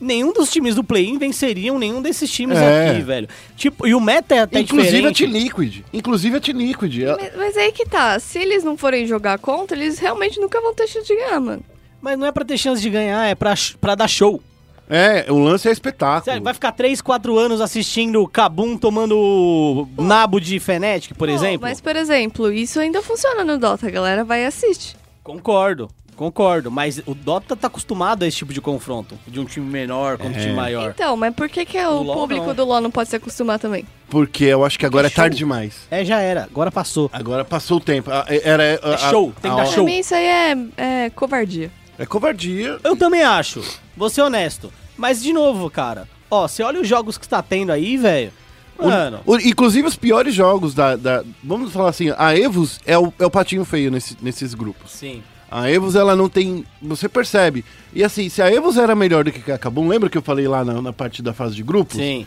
[0.00, 2.90] nenhum dos times do play-in venceriam nenhum desses times É.
[2.90, 3.28] aqui, velho.
[3.56, 5.26] Tipo, e o meta é até Inclusive a diferente.
[5.26, 5.84] T-Liquid.
[5.92, 7.02] Inclusive a T-Liquid.
[7.02, 10.60] Ela- Mas, mas aí que tá, se eles não forem jogar contra, eles realmente nunca
[10.60, 11.62] vão ter chance de ganhar, mano.
[12.00, 14.40] Mas não é pra ter chance de ganhar, é pra, pra dar show.
[14.88, 16.24] É, o lance é espetáculo.
[16.24, 21.60] Sério, vai ficar 3, 4 anos assistindo Kabum tomando nabo de Fnatic, por Pô, exemplo?
[21.62, 24.96] Mas, por exemplo, isso ainda funciona no Dota, a galera vai e assiste.
[25.22, 26.70] Concordo, concordo.
[26.70, 29.14] Mas o Dota tá acostumado a esse tipo de confronto.
[29.26, 30.40] De um time menor contra um É.
[30.42, 30.90] time maior.
[30.94, 32.54] Então, mas por que, que o público não.
[32.54, 33.84] do LoL não pode se acostumar também?
[34.08, 35.16] Porque eu acho que agora é show.
[35.16, 35.86] tarde demais.
[35.90, 36.44] É, já era.
[36.44, 37.10] Agora passou.
[37.12, 38.10] Agora passou o tempo.
[38.42, 39.84] Era, a- É show, tem que dar a- Pra show.
[39.84, 41.70] mim isso aí é, é covardia.
[41.98, 42.78] É covardia.
[42.84, 43.62] Eu também acho.
[43.96, 44.72] Vou ser honesto.
[44.96, 46.08] Mas, de novo, cara.
[46.30, 48.32] Ó, você olha os jogos que tá tendo aí, velho.
[48.80, 49.20] Mano.
[49.26, 53.26] O- inclusive os piores jogos da, da- Vamos falar assim, a Evos é o, é
[53.26, 54.92] o patinho feio nesse- nesses grupos.
[54.92, 55.22] Sim.
[55.50, 56.64] A Evos, ela não tem.
[56.80, 57.64] Você percebe.
[57.92, 60.46] E assim, se a Evos era melhor do que a Kabum, lembra que eu falei
[60.46, 61.96] lá na, na parte da fase de grupos?
[61.96, 62.24] Sim.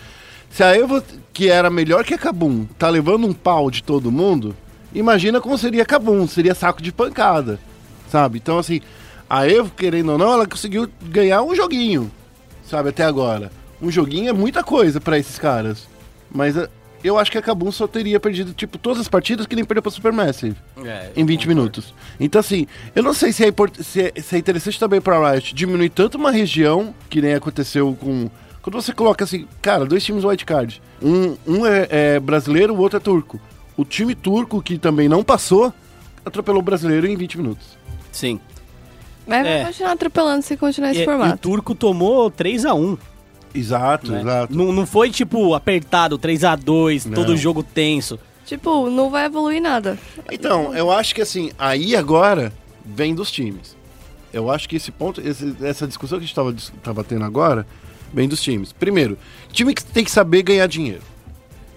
[0.49, 4.11] Se a Evos, que era melhor que a Kabum, tá levando um pau de todo
[4.11, 4.53] mundo,
[4.93, 7.59] imagina como seria a Kabum, seria saco de pancada.
[8.11, 8.39] Sabe?
[8.39, 8.81] Então, assim,
[9.39, 12.11] a Evo, querendo ou não, ela conseguiu ganhar um joguinho,
[12.67, 13.51] sabe, até agora.
[13.81, 15.87] Um joguinho é muita coisa pra esses caras.
[16.33, 16.69] Mas, a-
[17.03, 19.81] eu acho que a Kabum só teria perdido, tipo, todas as partidas que nem perdeu
[19.81, 20.55] pra Supermassive
[20.85, 21.93] É, em 20 minutos.
[22.19, 25.55] Então, assim, eu não sei se é, se é- se é interessante também pra Riot
[25.55, 28.29] diminuir tanto uma região, que nem aconteceu com.
[28.61, 30.79] Quando você coloca assim, cara, dois times wildcard.
[31.01, 33.39] Um, um é, é brasileiro, o outro é turco.
[33.75, 35.73] O time turco, que também não passou,
[36.23, 37.65] atropelou o brasileiro em 20 minutos.
[38.11, 38.39] Sim.
[39.27, 39.57] Mas É.
[39.57, 41.37] vai continuar atropelando se continuar esse E, e o formato.
[41.37, 42.97] Turco tomou 3x1.
[43.53, 44.21] Exato, né?
[44.21, 44.55] exato.
[44.55, 47.13] Não, não foi tipo apertado, 3x2, Não.
[47.13, 48.17] todo jogo tenso.
[48.45, 49.97] Tipo, não vai evoluir nada.
[50.31, 52.51] Então, eu acho que assim, aí agora
[52.85, 53.75] vem dos times.
[54.33, 57.23] Eu acho que esse ponto, esse- essa discussão que a gente tava, dis- tava tendo
[57.25, 57.65] agora,
[58.13, 58.71] vem dos times.
[58.73, 59.17] Primeiro,
[59.51, 61.01] time que tem que saber ganhar dinheiro.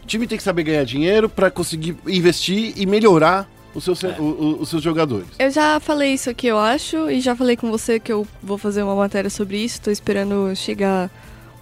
[0.07, 4.17] Time tem que saber ganhar dinheiro pra conseguir investir e melhorar os seus, É.
[4.19, 5.27] o- o- os seus jogadores.
[5.39, 8.57] Eu já falei isso aqui, eu acho, e já falei com você que eu vou
[8.59, 11.11] fazer uma matéria sobre isso, tô esperando chegar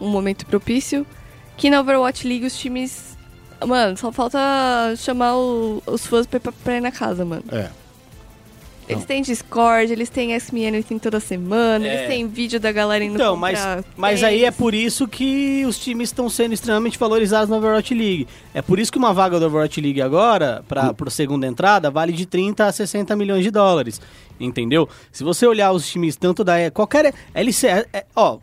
[0.01, 1.07] um momento propício.
[1.57, 3.17] Que na Overwatch League os times.
[3.67, 4.39] Mano, só falta
[4.97, 7.45] chamar o- os fãs pra, pra, pra ir na casa, mano.
[7.53, 7.69] É.
[8.89, 11.95] Eles têm Discord, eles têm Ask Me Anything toda semana, É.
[11.95, 13.59] eles têm vídeo da galera indo Então, mas,
[13.97, 18.27] mas aí é por isso que os times estão sendo extremamente valorizados na Overwatch League.
[18.53, 22.13] É por isso que uma vaga da Overwatch League agora, para a segunda entrada, vale
[22.13, 24.01] de 30 a 60 milhões de dólares.
[24.41, 24.89] Entendeu?
[25.13, 26.71] Se você olhar os times tanto da.
[26.71, 27.15] Qualquer.
[27.35, 28.39] LC, é- ó,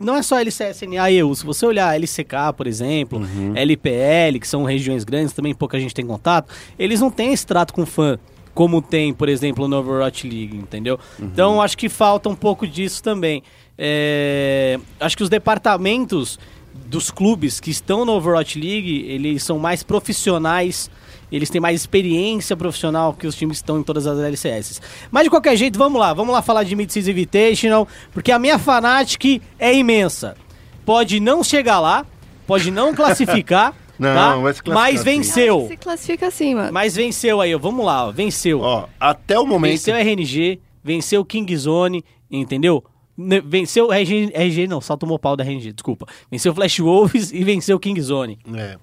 [0.00, 1.34] não é só LCSNA e EU.
[1.34, 3.20] Se você olhar LCK, por exemplo,
[3.54, 7.72] LPL, que são regiões grandes, também pouca gente tem contato, eles não têm esse trato
[7.74, 8.18] com fã.
[8.54, 10.98] Como tem, por exemplo, no Overwatch League, entendeu?
[11.20, 13.42] Então, acho que falta um pouco disso também.
[13.76, 16.38] É, acho que os departamentos
[16.86, 20.90] dos clubes que estão no Overwatch League, eles são mais profissionais,
[21.30, 24.80] eles têm mais experiência profissional que os times que estão em todas as LCS.
[25.10, 28.58] Mas de qualquer jeito, vamos lá, vamos lá falar de Mid-Season Invitational, porque a minha
[28.58, 30.36] Fnatic é imensa.
[30.84, 32.04] Pode não chegar lá,
[32.46, 33.74] pode não classificar,
[34.04, 34.36] Não, tá?
[34.36, 35.04] vai se classificar mas sim.
[35.04, 35.66] venceu.
[35.68, 36.72] Se classifica assim, mano.
[36.72, 38.60] Mas venceu aí, ó, vamos lá, ó, venceu.
[38.60, 39.72] Ó, até o momento.
[39.72, 42.84] Venceu RNG, venceu Kingzone, entendeu?
[43.16, 46.06] Ne- Venceu RG, RG não, só tomou pau da RNG, desculpa.
[46.30, 48.38] Venceu Flash Wolves e venceu Kingzone.
[48.54, 48.76] É.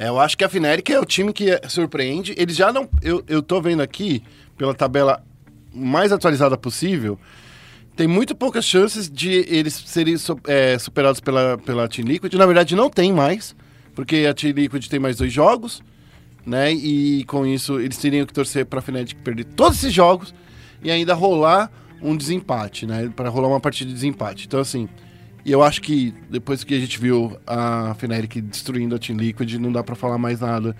[0.00, 2.32] É, eu acho que a Fnatic é o time que é- surpreende.
[2.38, 2.88] Eles já não.
[3.02, 4.22] Eu, eu tô vendo aqui,
[4.56, 5.20] pela tabela
[5.74, 7.18] mais atualizada possível,
[7.96, 10.14] tem muito poucas chances de eles serem
[10.46, 12.32] é, superados pela, pela Team Liquid.
[12.34, 13.56] Na verdade, não tem mais,
[13.98, 15.82] porque a Team Liquid tem mais dois jogos,
[16.46, 16.72] né?
[16.72, 20.32] E com isso eles teriam que torcer pra Fnatic perder todos esses jogos
[20.80, 21.68] e ainda rolar
[22.00, 23.10] um desempate, né?
[23.16, 24.46] Para rolar uma partida de desempate.
[24.46, 24.88] Então, assim.
[25.44, 29.72] Eu acho que depois que a gente viu a Fnatic destruindo a Team Liquid, não
[29.72, 30.76] dá pra falar mais nada.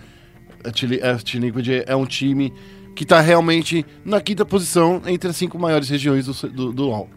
[0.64, 2.52] A Team, Li- a Team Liquid é um time
[2.94, 7.08] que tá realmente na quinta posição entre as cinco maiores regiões do, do, do LoL.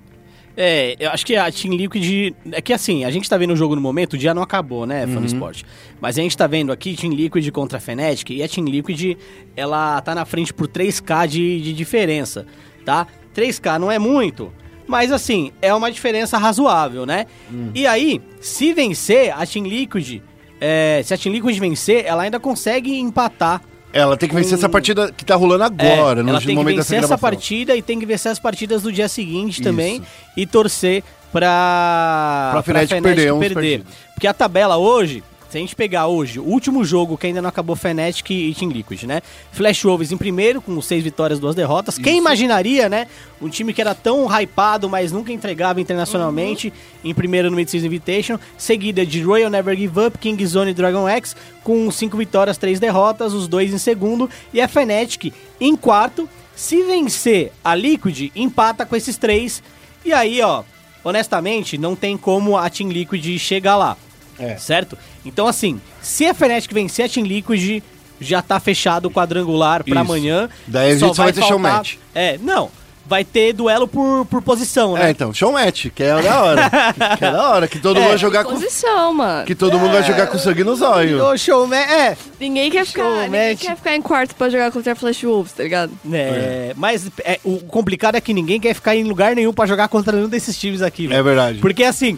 [0.56, 2.34] É, eu acho que a Team Liquid.
[2.52, 4.86] É que assim, a gente tá vendo o jogo no momento, o dia não acabou,
[4.86, 5.64] né, Fã Sport?
[6.00, 9.18] Mas a gente tá vendo aqui Team Liquid contra a Fnatic e a Team Liquid,
[9.56, 12.46] ela tá na frente por 3k de, de diferença,
[12.86, 13.08] tá?
[13.36, 14.52] 3k não é muito,
[14.88, 17.26] mas assim, é uma diferença razoável, né?
[17.74, 20.22] E aí, se vencer a Team Liquid,
[20.60, 23.62] é, se a Team Liquid vencer, ela ainda consegue empatar
[23.94, 26.50] Ela tem que vencer Com- essa partida que tá rolando é, agora, no ela tem
[26.50, 29.56] que momento vencer dessa essa partida e tem que vencer as partidas do dia seguinte
[29.56, 29.64] Isso.
[29.64, 30.02] também
[30.36, 33.86] e torcer pra, Pra Fnatic perder partidos.
[34.14, 37.50] Porque a tabela hoje, se a gente pegar hoje, o último jogo que ainda não
[37.50, 39.22] acabou Fnatic e Team Liquid, né?
[39.52, 41.98] Flash Wolves em primeiro, com seis vitórias, duas derrotas.
[41.98, 43.06] Quem imaginaria, né?
[43.42, 46.72] Um time que era tão hypado, mas nunca entregava internacionalmente,
[47.04, 51.36] em primeiro no Mid-Season Invitation, seguida de Royal Never Give Up, Kingzone e Dragon X,
[51.66, 56.30] com cinco vitórias, três derrotas, os dois em segundo, e a Fnatic em quarto.
[56.56, 59.62] Se vencer a Liquid, empata com esses três.
[60.06, 60.64] E aí, ó,
[61.04, 63.98] honestamente, não tem como a Team Liquid chegar lá.
[64.42, 64.58] É.
[64.58, 64.98] Certo?
[65.26, 67.84] Então, assim, se a Fnatic vencer a Team Liquid,
[68.20, 70.00] já tá fechado o quadrangular pra Isso.
[70.02, 70.50] amanhã.
[70.68, 71.98] Daí a gente só vai ter showmatch.
[72.14, 72.70] É, não.
[73.04, 75.08] Vai ter duelo por, por posição, né?
[75.08, 76.70] É, então, show match, que é da hora.
[77.18, 78.52] que é da hora, que todo É, mundo vai jogar com.
[78.52, 79.46] Posição, mano.
[79.46, 81.20] Que todo mundo vai jogar com sangue nos olhos.
[81.20, 82.16] Ô, showman, é.
[82.40, 85.64] Ninguém quer ficar, ninguém quer ficar em quarto pra jogar contra a Flash Wolves, tá
[85.64, 85.92] ligado?
[86.14, 89.90] É, mas é, o complicado é que ninguém quer ficar em lugar nenhum pra jogar
[89.90, 91.06] contra nenhum desses times aqui.
[91.08, 91.24] É velho.
[91.24, 91.58] verdade.
[91.60, 92.18] Porque assim,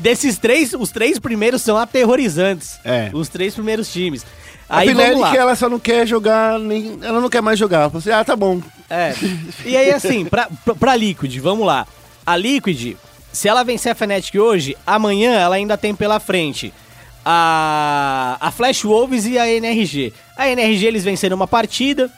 [0.00, 2.78] desses três, os três primeiros são aterrorizantes.
[2.84, 3.10] É.
[3.12, 4.24] Os três primeiros times.
[4.68, 5.04] A Aí lá.
[5.04, 7.90] Fnatic, ela só não quer jogar, nem, ela não quer mais jogar.
[7.90, 8.60] Falou assim, ah, tá bom.
[8.88, 9.14] É.
[9.64, 11.86] E aí, assim, pra, pra, pra Liquid, vamos lá.
[12.24, 12.96] A Liquid,
[13.32, 16.72] se ela vencer a Fnatic hoje, amanhã ela ainda tem pela frente
[17.24, 20.12] a, a Flash Wolves e a NRG.
[20.36, 22.10] A NRG eles venceram uma partida,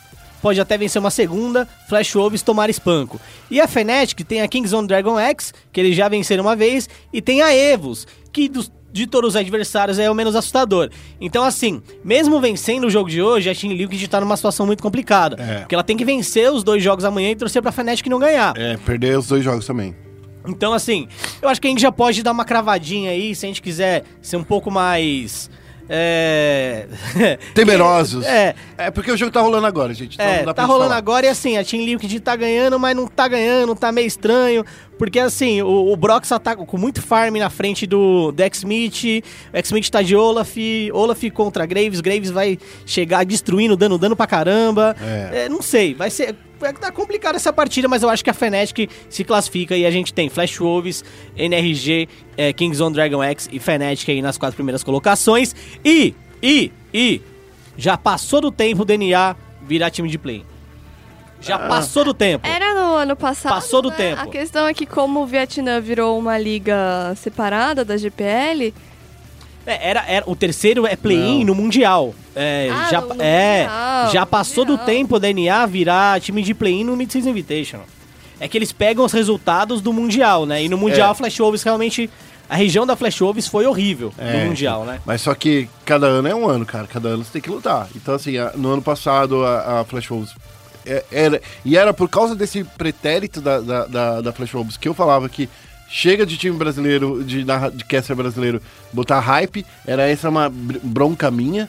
[0.46, 3.20] pode até vencer uma segunda, Flash Wolves tomar espanco.
[3.50, 7.20] E a Fnatic tem a Kingzone Dragon X, que eles já venceram uma vez, e
[7.20, 10.88] tem a Evos, que dos, de todos os adversários é o menos assustador.
[11.20, 14.84] Então, assim, mesmo vencendo o jogo de hoje, a Team Liquid tá numa situação muito
[14.84, 15.36] complicada.
[15.42, 15.58] É.
[15.62, 18.56] Porque ela tem que vencer os dois jogos amanhã e torcer pra Fnatic não ganhar.
[18.56, 19.96] É, perder os dois jogos também.
[20.46, 21.08] Então, assim,
[21.42, 24.04] eu acho que a gente já pode dar uma cravadinha aí, se a gente quiser
[24.22, 25.50] ser um pouco mais.
[25.88, 26.86] É.
[27.54, 28.24] Temerosos.
[28.24, 30.14] É, É porque o jogo tá rolando agora, gente.
[30.14, 30.96] então é, tá rolando falar.
[30.96, 34.64] agora e assim, a Team Liquid tá ganhando, mas não tá ganhando, tá meio estranho.
[34.98, 39.22] Porque assim, o, o Brox tá com muito farm na frente do, do X-Smith,
[39.52, 40.56] o X-Smith tá de Olaf,
[40.92, 44.96] Olaf contra Graves, Graves vai chegar destruindo, dando dano pra caramba.
[45.00, 45.44] É.
[45.44, 46.34] É, não sei, vai ser.
[46.58, 49.90] Vai tá complicada essa partida, mas eu acho que a Fnatic se classifica e a
[49.90, 51.04] gente tem Flash Wolves,
[51.36, 55.54] NRG, é, Kings on Dragon X e Fnatic aí nas quatro primeiras colocações.
[55.84, 57.20] E, e, e,
[57.76, 60.44] já passou do tempo o DNA virar time de play.
[61.40, 61.68] Já Ah.
[61.68, 62.46] passou do tempo.
[62.48, 63.52] Era no ano passado.
[63.52, 63.96] Passou do né?
[63.96, 64.22] tempo.
[64.22, 68.72] A questão é que, como o Vietnã virou uma liga separada da GPL,
[69.66, 72.14] É, era, era, o terceiro é play-in no Mundial.
[72.34, 74.86] É, Ah, já, é, Mundial, já passou do Mundial.
[74.86, 77.86] tempo o DNA virar time de play-in no Mid-Season Invitational.
[78.38, 80.62] É que eles pegam os resultados do Mundial, né?
[80.62, 81.10] E no Mundial, É.
[81.10, 82.08] a Flash Wolves realmente...
[82.48, 85.00] A região da Flash Wolves foi horrível É, no Mundial, né?
[85.04, 86.86] Mas só que cada ano é um ano, cara.
[86.86, 87.88] Cada ano você tem que lutar.
[87.96, 90.32] Então, assim, a- no ano passado a, a Flash Wolves
[90.86, 91.42] é- era.
[91.64, 95.28] E era por causa desse pretérito da, da, da, da Flash Wolves que eu falava
[95.28, 95.48] que
[95.88, 98.60] chega de time brasileiro, de, de caster brasileiro,
[98.92, 99.64] botar hype.
[99.86, 101.68] Era essa uma br- bronca minha.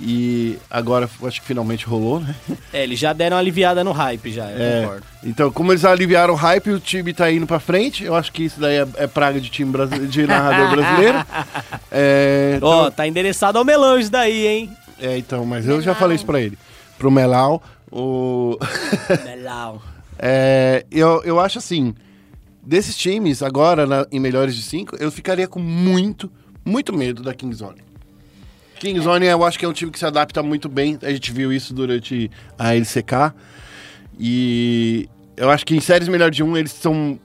[0.00, 2.32] E agora acho que finalmente rolou, né?
[2.72, 5.06] É, eles já deram aliviada no hype já, eu É, concordo.
[5.24, 8.04] então, como eles aliviaram o hype, o time tá indo pra frente.
[8.04, 11.18] Eu acho que isso daí é, é praga de time brasile- de narrador brasileiro.
[11.90, 14.70] É, Ó, então- tá endereçado ao melão isso daí, hein?
[15.00, 15.96] É, então, mas eu já Melau.
[16.00, 16.56] falei isso pra ele.
[16.96, 17.60] Pro Melau,
[17.90, 18.56] o...
[19.24, 19.80] Melão.
[20.18, 21.92] é, eu, eu acho assim,
[22.68, 26.30] desses times, agora na- em melhores de cinco, eu ficaria com muito,
[26.62, 27.80] muito medo da Kingzone.
[28.78, 31.50] Kingzone eu acho que é um time que se adapta muito bem, a gente viu
[31.50, 33.32] isso durante a LCK.
[34.20, 37.18] E eu acho que em séries melhor de um eles são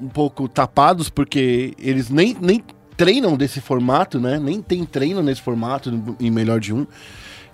[0.00, 2.62] um pouco tapados, porque eles nem, nem
[2.96, 4.38] treinam desse formato, né?
[4.38, 5.90] Nem tem treino nesse formato
[6.20, 6.86] em melhor de um.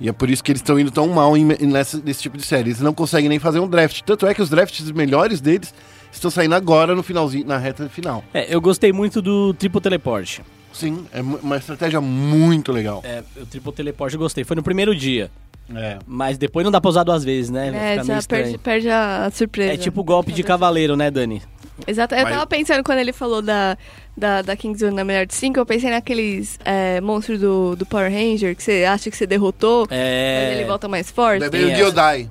[0.00, 2.44] E é por isso que eles estão indo tão mal em, nessa, nesse tipo de
[2.44, 2.70] série.
[2.70, 4.00] Eles não conseguem nem fazer um draft.
[4.02, 5.72] Tanto é que os drafts melhores deles
[6.12, 8.24] estão saindo agora no finalzinho, na reta final.
[8.32, 10.42] É, eu gostei muito do triplo teleporte.
[10.72, 13.00] Sim, é uma estratégia muito legal.
[13.04, 14.44] É, o triplo teleporte eu gostei.
[14.44, 15.30] Foi no primeiro dia.
[15.74, 15.98] É.
[16.06, 17.70] Mas depois não dá pra usar duas vezes, né?
[17.70, 19.72] Vai é, já perde, perde a surpresa.
[19.74, 21.42] É tipo o golpe de cavaleiro, né, Dani?
[21.86, 22.14] Exato.
[22.14, 23.76] Eu Mas- tava pensando quando ele falou da,
[24.16, 28.10] da, da Kingzone na melhor de 5, eu pensei naqueles é, monstros do, do Power
[28.10, 30.54] Ranger que você acha que você derrotou, mas É.
[30.56, 31.44] ele volta mais forte.
[31.44, 31.76] É bem o.
[31.76, 32.30] Giodai.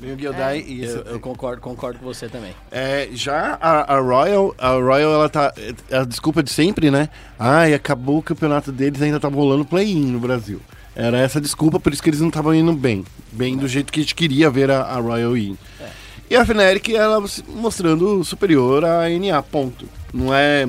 [0.00, 0.04] É.
[0.04, 0.84] Bem o Giodai e.
[0.84, 2.54] Eu, eu concordo, concordo com você também.
[2.70, 5.52] É, já a, a Royal, a Royal, ela tá.
[5.90, 7.08] é A desculpa de sempre, né?
[7.38, 10.60] Ai, acabou o campeonato deles, ainda tava rolando play-in no Brasil.
[10.96, 13.04] Era essa a desculpa, por isso que eles não estavam indo bem.
[13.32, 15.56] Bem do jeito que a gente queria ver a, a Royal ir.
[16.30, 19.86] E a Fnatic, ela se mostrando superior à NA, ponto.
[20.12, 20.66] Não é.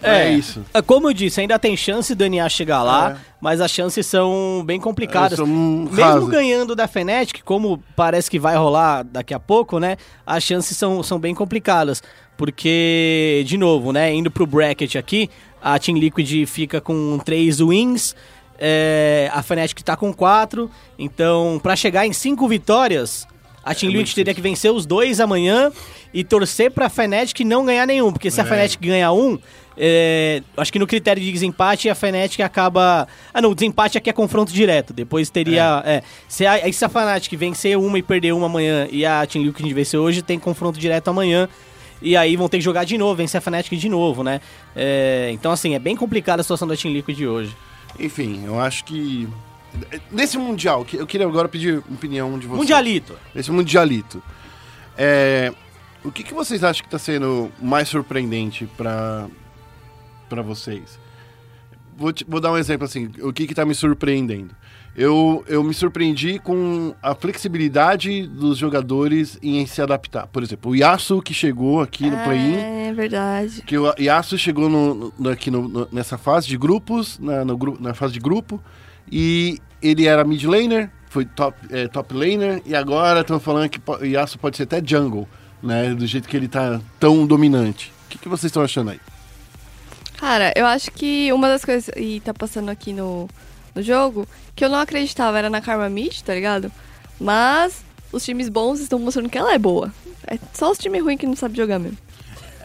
[0.00, 0.64] Não é, isso.
[0.72, 3.16] É, Como eu disse, ainda tem chance do NA chegar lá, É.
[3.40, 5.38] mas as chances são bem complicadas.
[5.38, 9.96] Mesmo ganhando da Fnatic, como parece que vai rolar daqui a pouco, né?
[10.26, 12.02] As chances são, são bem complicadas.
[12.36, 14.14] Porque, de novo, né?
[14.14, 15.28] Indo pro bracket aqui,
[15.60, 18.14] a Team Liquid fica com 3 wins,
[18.58, 20.70] é, a Fnatic tá com 4.
[20.98, 23.26] Então, pra chegar em 5 vitórias,
[23.64, 25.70] a Team Liquid teria que vencer os dois amanhã
[26.12, 28.12] e torcer pra Fnatic não ganhar nenhum.
[28.12, 28.46] Porque se a É.
[28.46, 29.38] Fnatic ganhar um,
[29.76, 33.06] é, acho que no critério de desempate a Fnatic acaba.
[33.32, 34.92] Ah, não, o desempate aqui é confronto direto.
[34.92, 35.82] Depois teria.
[35.86, 36.02] É.
[36.28, 39.72] se a, se a Fnatic vencer uma e perder uma amanhã e a Team Liquid
[39.72, 41.48] vencer hoje, tem confronto direto amanhã.
[42.00, 44.40] E aí vão ter que jogar de novo, vencer a Fnatic de novo, né?
[44.74, 47.56] É, então, assim, é bem complicada a situação da Team Liquid hoje.
[47.98, 49.28] Enfim, eu acho que.
[50.10, 52.58] Nesse Mundial, que eu queria agora pedir opinião de vocês.
[52.60, 53.14] Mundialito.
[53.34, 54.22] Esse Mundialito.
[54.96, 55.52] É,
[56.04, 59.26] o que, que vocês acham que está sendo mais surpreendente para
[60.28, 60.98] para vocês?
[61.96, 64.54] Vou, te- vou dar um exemplo assim, o que está me surpreendendo?
[64.94, 70.26] Eu, eu me surpreendi com a flexibilidade dos jogadores em se adaptar.
[70.26, 73.62] Por exemplo, o Yasuo que chegou aqui no play-in, É verdade.
[73.62, 77.56] que o Yasuo chegou no, no- aqui no- no- nessa fase de grupos, na, no
[77.80, 78.60] na fase de grupo,
[79.10, 83.80] e ele era mid laner, foi top, é, top laner, e agora estão falando que
[84.06, 85.28] Yasuo pode ser até jungle,
[85.62, 85.94] né?
[85.94, 87.92] Do jeito que ele tá tão dominante.
[88.06, 89.00] O que, que vocês estão achando aí?
[90.18, 91.90] Cara, eu acho que uma das coisas.
[91.96, 93.28] E tá passando aqui no,
[93.74, 96.72] no jogo, que eu não acreditava era na Karma Mid, tá ligado?
[97.20, 99.92] Mas os times bons estão mostrando que ela é boa.
[100.26, 101.98] É só os times ruins que não sabem jogar mesmo.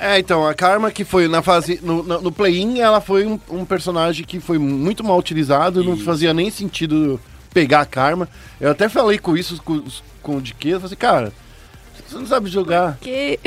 [0.03, 1.79] É, então, a Karma que foi na fase.
[1.81, 5.95] No, no, no play-in, ela foi um, um personagem que foi muito mal utilizado, não
[5.97, 7.19] fazia nem sentido
[7.53, 8.27] pegar a Karma.
[8.59, 9.81] Eu até falei com isso com,
[10.21, 11.31] com o eu falei assim, cara,
[12.05, 12.97] você não sabe jogar.
[12.99, 13.39] Que...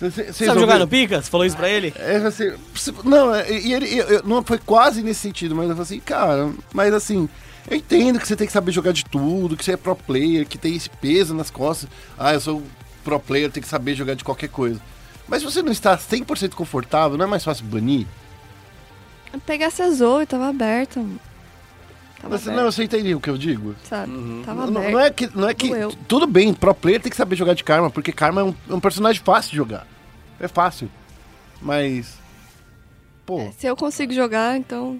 [0.00, 1.20] Você, Sabe jogar no pica?
[1.20, 1.92] Você falou isso pra ele?
[1.94, 5.64] É, assim, você- não, é, e ele, eu- eu- não foi quase nesse sentido, mas
[5.68, 7.28] eu falei assim, cara, mas assim,
[7.70, 10.46] eu entendo que você tem que saber jogar de tudo, que você é pro player,
[10.46, 11.86] que tem esse peso nas costas.
[12.18, 12.62] Ah, eu sou
[13.04, 14.80] pro player, tem que saber jogar de qualquer coisa.
[15.30, 18.06] Mas se você não está 100% confortável, não é mais fácil banir?
[19.46, 21.00] Pegasse a Zoe, tava aberta.
[22.20, 23.74] Tava Você, aberta, não, você entendeu o que eu digo?
[23.84, 24.12] sabe?
[24.44, 24.90] Tava Não, aberta.
[24.90, 25.92] não é que, não é que Doeu.
[26.08, 28.74] tudo bem, pro player tem que saber jogar de Karma, porque Karma é um, é
[28.74, 29.86] um personagem fácil de jogar.
[30.40, 30.90] É fácil.
[31.62, 32.18] Mas.
[33.24, 33.52] Pô.
[33.56, 34.98] Se eu consigo jogar, então.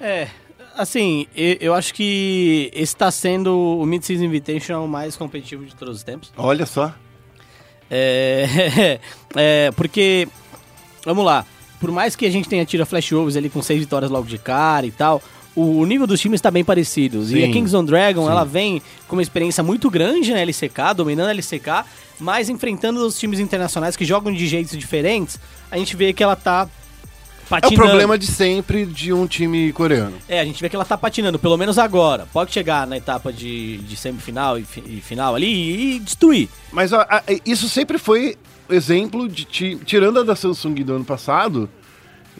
[0.00, 0.28] É,
[0.76, 5.98] assim, eu, eu acho que esse tá sendo o Mid-Season Invitational mais competitivo de todos
[5.98, 6.32] os tempos.
[6.36, 6.92] Olha só.
[7.90, 8.98] É,
[9.34, 10.28] é, porque,
[11.04, 11.44] vamos lá,
[11.80, 14.26] por mais que a gente tenha tido a Flash Wolves ali com seis vitórias logo
[14.26, 15.22] de cara e tal,
[15.54, 17.18] o, o nível dos times está bem parecido.
[17.30, 17.52] E a Sim.
[17.52, 18.30] Kings on Dragon, Sim.
[18.30, 21.84] ela vem com uma experiência muito grande na LCK, dominando a LCK,
[22.20, 25.38] mas enfrentando os times internacionais que jogam de jeitos diferentes,
[25.70, 26.36] a gente vê que ela
[27.48, 27.88] tá É o patinando.
[27.88, 30.16] problema de sempre de um time coreano.
[30.28, 32.26] É, a gente vê que ela tá patinando, pelo menos agora.
[32.32, 36.48] Pode chegar na etapa de, de semifinal e, fi- e final ali e, e destruir.
[36.72, 38.36] Mas a- isso sempre foi
[38.68, 41.70] exemplo de ti- tirando a da Samsung do ano passado,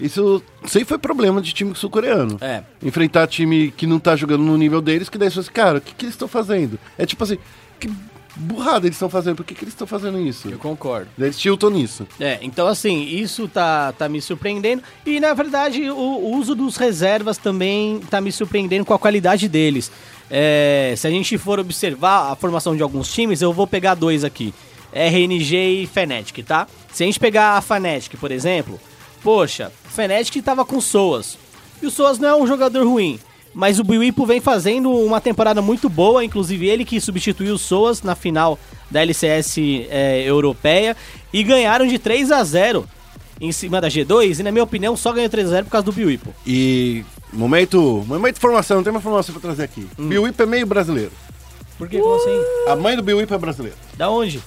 [0.00, 2.36] isso sempre foi problema de time sul-coreano.
[2.40, 2.62] É.
[2.82, 5.78] Enfrentar time que não tá jogando no nível deles, que daí você fala assim, cara,
[5.78, 6.78] o que, que eles estão fazendo?
[6.98, 7.38] É tipo assim,
[7.80, 7.88] que
[8.37, 10.49] burrada eles estão fazendo, por que, que eles estão fazendo isso?
[10.49, 11.09] Eu concordo.
[11.18, 12.07] Eles tiltam nisso.
[12.20, 14.82] É, então assim, isso tá, tá me surpreendendo.
[15.05, 19.49] E na verdade, o, o uso dos reservas também tá me surpreendendo com a qualidade
[19.49, 19.91] deles.
[20.30, 24.24] É, se a gente for observar a formação de alguns times, eu vou pegar dois
[24.24, 24.53] aqui:
[24.93, 26.66] RNG e Fnatic, tá?
[26.93, 28.80] Se a gente pegar a Fnatic, por exemplo,
[29.22, 31.39] poxa, Fnatic tava com Soas.
[31.80, 33.18] E o Soas não é um jogador ruim.
[33.57, 38.02] Mas o Biwipo vem fazendo uma temporada muito boa, inclusive ele que substituiu o Soas
[38.02, 38.59] na final
[38.90, 39.57] da LCS
[39.88, 40.94] é, europeia
[41.32, 42.86] e ganharam de 3 a 0
[43.40, 45.86] em cima da G2 e na minha opinião só ganhou 3 a 0 por causa
[45.86, 46.34] do Biwipo.
[46.46, 47.02] E
[47.32, 49.88] momento, momento de formação, tem uma informação pra trazer aqui.
[49.98, 50.11] Hum.
[50.11, 51.12] Whip é meio brasileiro.
[51.78, 51.98] Por que?
[51.98, 52.70] Como assim?
[52.70, 53.78] A mãe do Bill Whip é brasileira.
[53.96, 54.42] Da onde?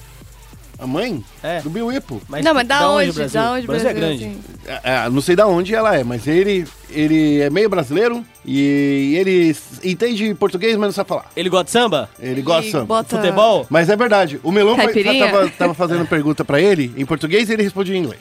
[0.80, 1.22] A mãe?
[1.42, 1.60] É.
[1.60, 2.10] Do Bill Whip.
[2.42, 3.10] não, mas da, onde?
[3.10, 3.40] o Brasil?
[3.40, 4.24] Da onde o Brasil é Brasil, grande.
[4.24, 4.80] assim?
[4.82, 9.14] É, é, não sei da onde ela é, mas ele, ele é meio brasileiro e
[9.18, 9.54] ele
[9.84, 11.30] entende português, mas não sabe falar.
[11.36, 12.08] Ele gosta de samba?
[12.18, 12.84] Ele gosta de samba.
[12.86, 13.66] bota- Futebol?
[13.68, 14.40] Mas é verdade.
[14.42, 17.98] O Melão foi, tava, tava fazendo pergunta pra ele em português e ele respondia em
[17.98, 18.20] inglês.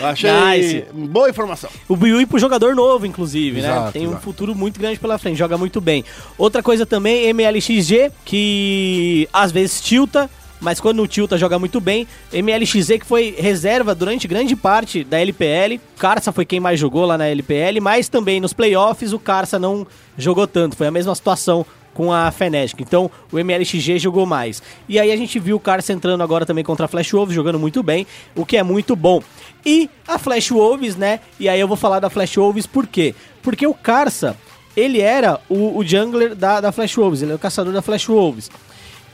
[0.00, 0.84] Eu achei Nice.
[0.92, 1.70] boa informação.
[1.88, 3.68] O Biuipo jogador novo, inclusive, né?
[3.68, 4.22] Exato, Tem um exato.
[4.22, 6.04] futuro muito grande pela frente, joga muito bem.
[6.38, 10.30] Outra coisa também, MLXG, que às vezes tilta,
[10.60, 12.06] mas quando não tilta joga muito bem.
[12.32, 15.80] MLXZ que foi reserva durante grande parte da LPL.
[15.98, 19.86] Carça foi quem mais jogou lá na LPL, mas também nos playoffs o Carça não
[20.16, 20.76] jogou tanto.
[20.76, 22.80] Foi a mesma situação com a Fnatic.
[22.80, 24.62] Então, o MLXG jogou mais.
[24.88, 27.58] E aí a gente viu o Carça entrando agora também contra a Flash Wolves, jogando
[27.58, 29.22] muito bem, o que é muito bom.
[29.64, 31.20] E a Flash Wolves, né?
[31.38, 33.14] E aí eu vou falar da Flash Wolves por quê?
[33.42, 34.36] Porque o Carça,
[34.76, 38.06] ele era o, o jungler da, da Flash Wolves, ele é o caçador da Flash
[38.06, 38.50] Wolves.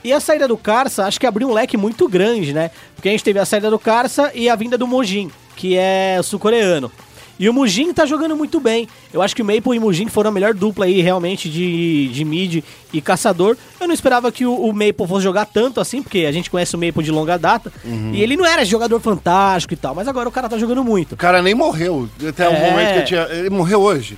[0.03, 2.71] E a saída do Carça, acho que abriu um leque muito grande, né?
[2.95, 6.19] Porque a gente teve a saída do Carça e a vinda do Mojin, que é
[6.23, 6.91] sul-coreano.
[7.39, 8.87] E o Mujin tá jogando muito bem.
[9.13, 12.07] Eu acho que o Maple e o Mujin foram a melhor dupla aí, realmente, de,
[12.07, 13.55] de mid e caçador.
[13.79, 16.75] Eu não esperava que o, o Maple fosse jogar tanto assim, porque a gente conhece
[16.75, 17.71] o Maple de longa data.
[17.85, 21.11] E ele não era jogador fantástico e tal, mas agora o cara tá jogando muito.
[21.13, 22.09] O cara nem morreu.
[22.27, 22.71] Até o É.
[22.71, 23.21] momento que eu tinha.
[23.29, 24.17] Ele morreu hoje.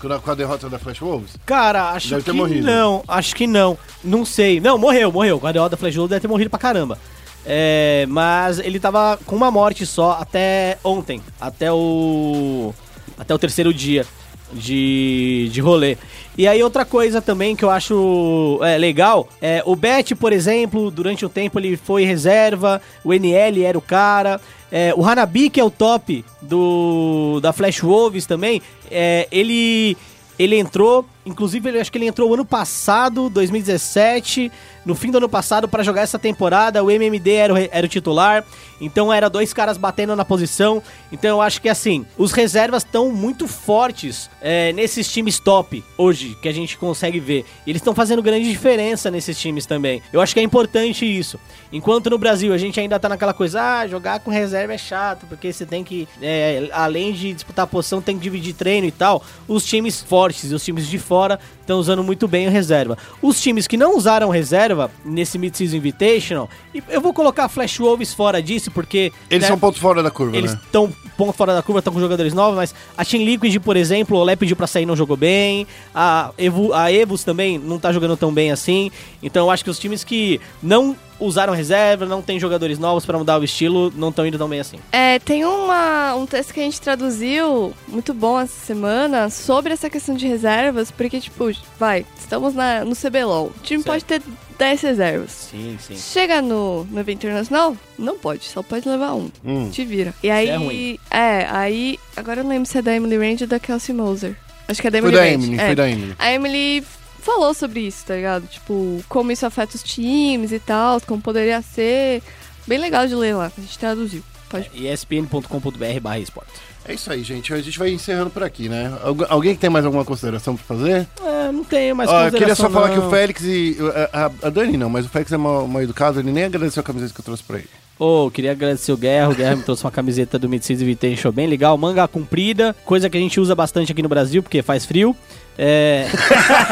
[0.00, 1.36] Com a, com a derrota da Flash Wolves.
[1.44, 2.66] Cara, acho Deve ter que morrido.
[2.66, 3.76] não, acho que não.
[4.02, 4.58] Não sei.
[4.60, 5.36] Não, morreu, morreu.
[5.36, 6.98] O Guardiola da Flash Wolves deve ter morrido pra caramba.
[7.44, 12.74] É, mas ele tava com uma morte só até ontem, até o
[13.18, 14.06] até o terceiro dia
[14.52, 15.96] de, de rolê.
[16.36, 20.90] E aí outra coisa também que eu acho é, legal, é o Bet, por exemplo,
[20.90, 24.40] durante o tempo ele foi reserva, o NL era o cara,
[24.70, 29.96] é, o Hanabi, que é o top do da Flash Wolves também, é, ele
[30.38, 34.50] ele entrou, inclusive ele, acho que ele entrou ano passado, 2017,
[34.84, 36.82] no fim do ano passado, para jogar essa temporada.
[36.82, 38.44] O MMD era o, era o titular,
[38.80, 40.82] então era dois caras batendo na posição.
[41.10, 46.36] Então eu acho que assim, os reservas estão muito fortes é, nesses times top hoje,
[46.42, 47.44] que a gente consegue ver.
[47.66, 50.02] E eles estão fazendo grande diferença nesses times também.
[50.12, 51.38] Eu acho que é importante isso.
[51.72, 55.26] Enquanto no Brasil a gente ainda tá naquela coisa, ah, jogar com reserva é chato,
[55.26, 58.92] porque você tem que, é, além de disputar a posição, tem que dividir treino e
[58.92, 59.22] tal.
[59.46, 61.40] Os times fortes os times de fora,
[61.70, 62.98] estão usando muito bem o reserva.
[63.22, 67.78] Os times que não usaram reserva nesse Mid-Season Invitational, e eu vou colocar a Flash
[67.78, 69.12] Wolves fora disso, porque...
[69.30, 70.60] Eles né, são pontos fora da curva, eles né?
[70.64, 74.16] estão ponto fora da curva, estão com jogadores novos, mas a Team Liquid, por exemplo,
[74.16, 75.66] o Olé pediu pra sair e não jogou bem.
[75.94, 78.90] A, Evu, a Evos também não tá jogando tão bem assim.
[79.22, 83.18] Então eu acho que os times que não usaram reserva, não tem jogadores novos pra
[83.18, 84.78] mudar o estilo, não estão indo tão bem assim.
[84.90, 89.90] É, tem uma, um texto que a gente traduziu muito bom essa semana sobre essa
[89.90, 93.46] questão de reservas, porque, tipo, vai, estamos na, no CBLOL.
[93.46, 93.86] O time Certo.
[93.86, 94.22] pode ter
[94.58, 95.30] 10 reservas.
[95.50, 95.96] Sim, sim.
[95.96, 99.30] Chega no, no evento internacional, não pode, só pode levar um.
[99.44, 99.70] Hum.
[99.70, 100.14] Te vira.
[100.22, 100.48] E aí.
[100.48, 100.98] é ruim.
[101.10, 101.98] é, aí.
[102.16, 104.36] Agora eu não lembro se é da Emily Rand ou da Kelsey Moser.
[104.68, 105.44] Acho que é da Foi Emily da Rand.
[105.44, 105.66] Emily, é.
[105.66, 106.14] foi da Emily.
[106.18, 106.84] A Emily
[107.20, 108.46] falou sobre isso, tá ligado?
[108.46, 112.22] Tipo, como isso afeta os times e tal, como poderia ser.
[112.66, 114.22] Bem legal de ler lá, a gente traduziu.
[114.48, 114.68] Pode.
[114.74, 116.69] espn.com.br barra esportes.
[116.90, 117.54] É isso aí, gente.
[117.54, 118.92] A gente vai encerrando por aqui, né?
[119.04, 121.06] Algu- alguém que tem mais alguma consideração pra fazer?
[121.24, 122.94] É, não tenho mais eu queria só falar não.
[122.94, 123.76] que o Félix e.
[124.12, 126.80] A, a- a Dani não, mas o Félix é mal, mal educado, ele nem agradeceu
[126.80, 127.68] a camiseta que eu trouxe pra ele.
[127.96, 129.28] Ô, queria agradecer o Guerra.
[129.28, 131.78] O Guerra me trouxe uma camiseta do Mid-Season Invitational bem legal.
[131.78, 135.14] Manga comprida, coisa que a gente usa bastante aqui no Brasil, porque faz frio.
[135.58, 136.08] É,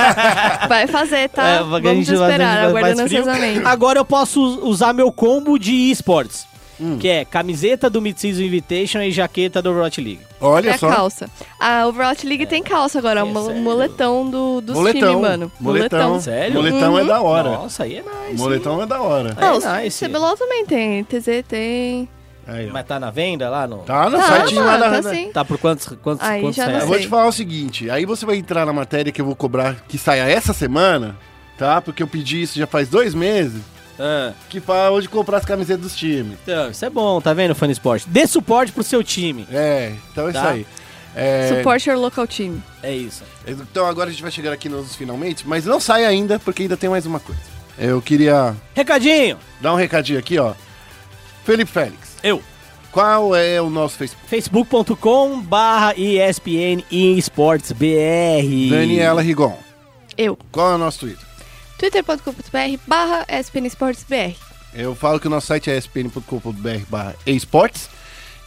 [0.68, 1.46] Vai fazer, tá?
[1.46, 3.60] é, Vamos esperar, aguardando ansiosamente.
[3.64, 6.46] Agora eu posso usar meu combo de esportes.
[6.80, 6.96] Hum.
[6.98, 10.20] Que é camiseta do Mid-Season Invitation e jaqueta do Overwatch League.
[10.40, 10.88] Olha É a só.
[10.88, 11.28] calça.
[11.58, 13.62] A Overwatch League tem calça agora, É, o mo- sério?
[13.62, 15.00] moletão do, dos Moletão.
[15.14, 15.52] times, mano.
[15.58, 16.20] Moletão.
[16.20, 16.54] Sério?
[16.54, 17.50] Moletão é da hora.
[17.50, 18.36] Nossa, aí é nice.
[18.40, 19.34] Moletão é da hora.
[19.36, 20.04] É Não, os nice.
[20.06, 22.08] CBLOL também tem, TZ tem.
[22.46, 22.70] Aí.
[22.72, 23.78] Mas tá na venda lá no...
[23.78, 25.02] Tá no Tá, site lá mano, da.
[25.02, 25.30] tá sim.
[25.32, 28.06] Tá por quantos, quantos, Aí quantos já não Eu vou te falar o seguinte, aí
[28.06, 31.14] você vai entrar na matéria que eu vou cobrar que saia essa semana,
[31.58, 31.82] tá?
[31.82, 33.60] Porque eu pedi isso já faz dois meses,
[33.98, 36.38] Ah, que fala onde comprar as camisetas dos times.
[36.42, 38.08] então, isso é bom, tá vendo, Fã Esporte?
[38.08, 39.46] Dê suporte pro seu time.
[39.50, 40.50] É, então é isso Tá.
[40.50, 40.66] aí.
[41.16, 42.62] É, Support your local team.
[42.82, 43.24] É isso.
[43.46, 46.76] Então agora a gente vai chegar aqui nos finalmente, mas não sai ainda, porque ainda
[46.76, 47.40] tem mais uma coisa.
[47.76, 49.36] Eu queria Recadinho!
[49.60, 50.52] dar um recadinho aqui, ó.
[51.44, 52.40] Felipe Félix, Eu.
[52.92, 54.28] qual é o nosso Facebook?
[54.28, 58.70] facebook.com barra ESPN eSports BR.
[58.70, 59.58] Daniela Rigon,
[60.16, 60.38] Eu.
[60.52, 61.26] qual é o nosso Twitter?
[61.78, 64.36] twitter.com.br barra SPNSportsBR.
[64.74, 67.88] Eu falo que o nosso site é spn.com.br barra esportes.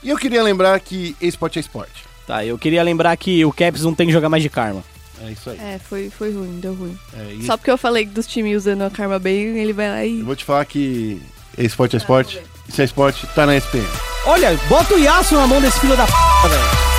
[0.03, 2.03] E eu queria lembrar que esporte é esporte.
[2.27, 4.83] Tá, eu queria lembrar que o Caps não tem que jogar mais de karma.
[5.23, 5.57] É isso aí.
[5.59, 6.97] É, foi, foi ruim, deu ruim.
[7.13, 10.03] É, e Só porque eu falei dos times usando a Karma bem, ele vai lá
[10.05, 10.21] Eu e.
[10.23, 11.21] vou te falar que
[11.57, 12.41] esporte é esporte.
[12.69, 13.85] Se é esporte, tá na SPN.
[14.25, 16.11] Olha, bota o Yasuo na mão desse filho da p,
[16.49, 16.90] velho.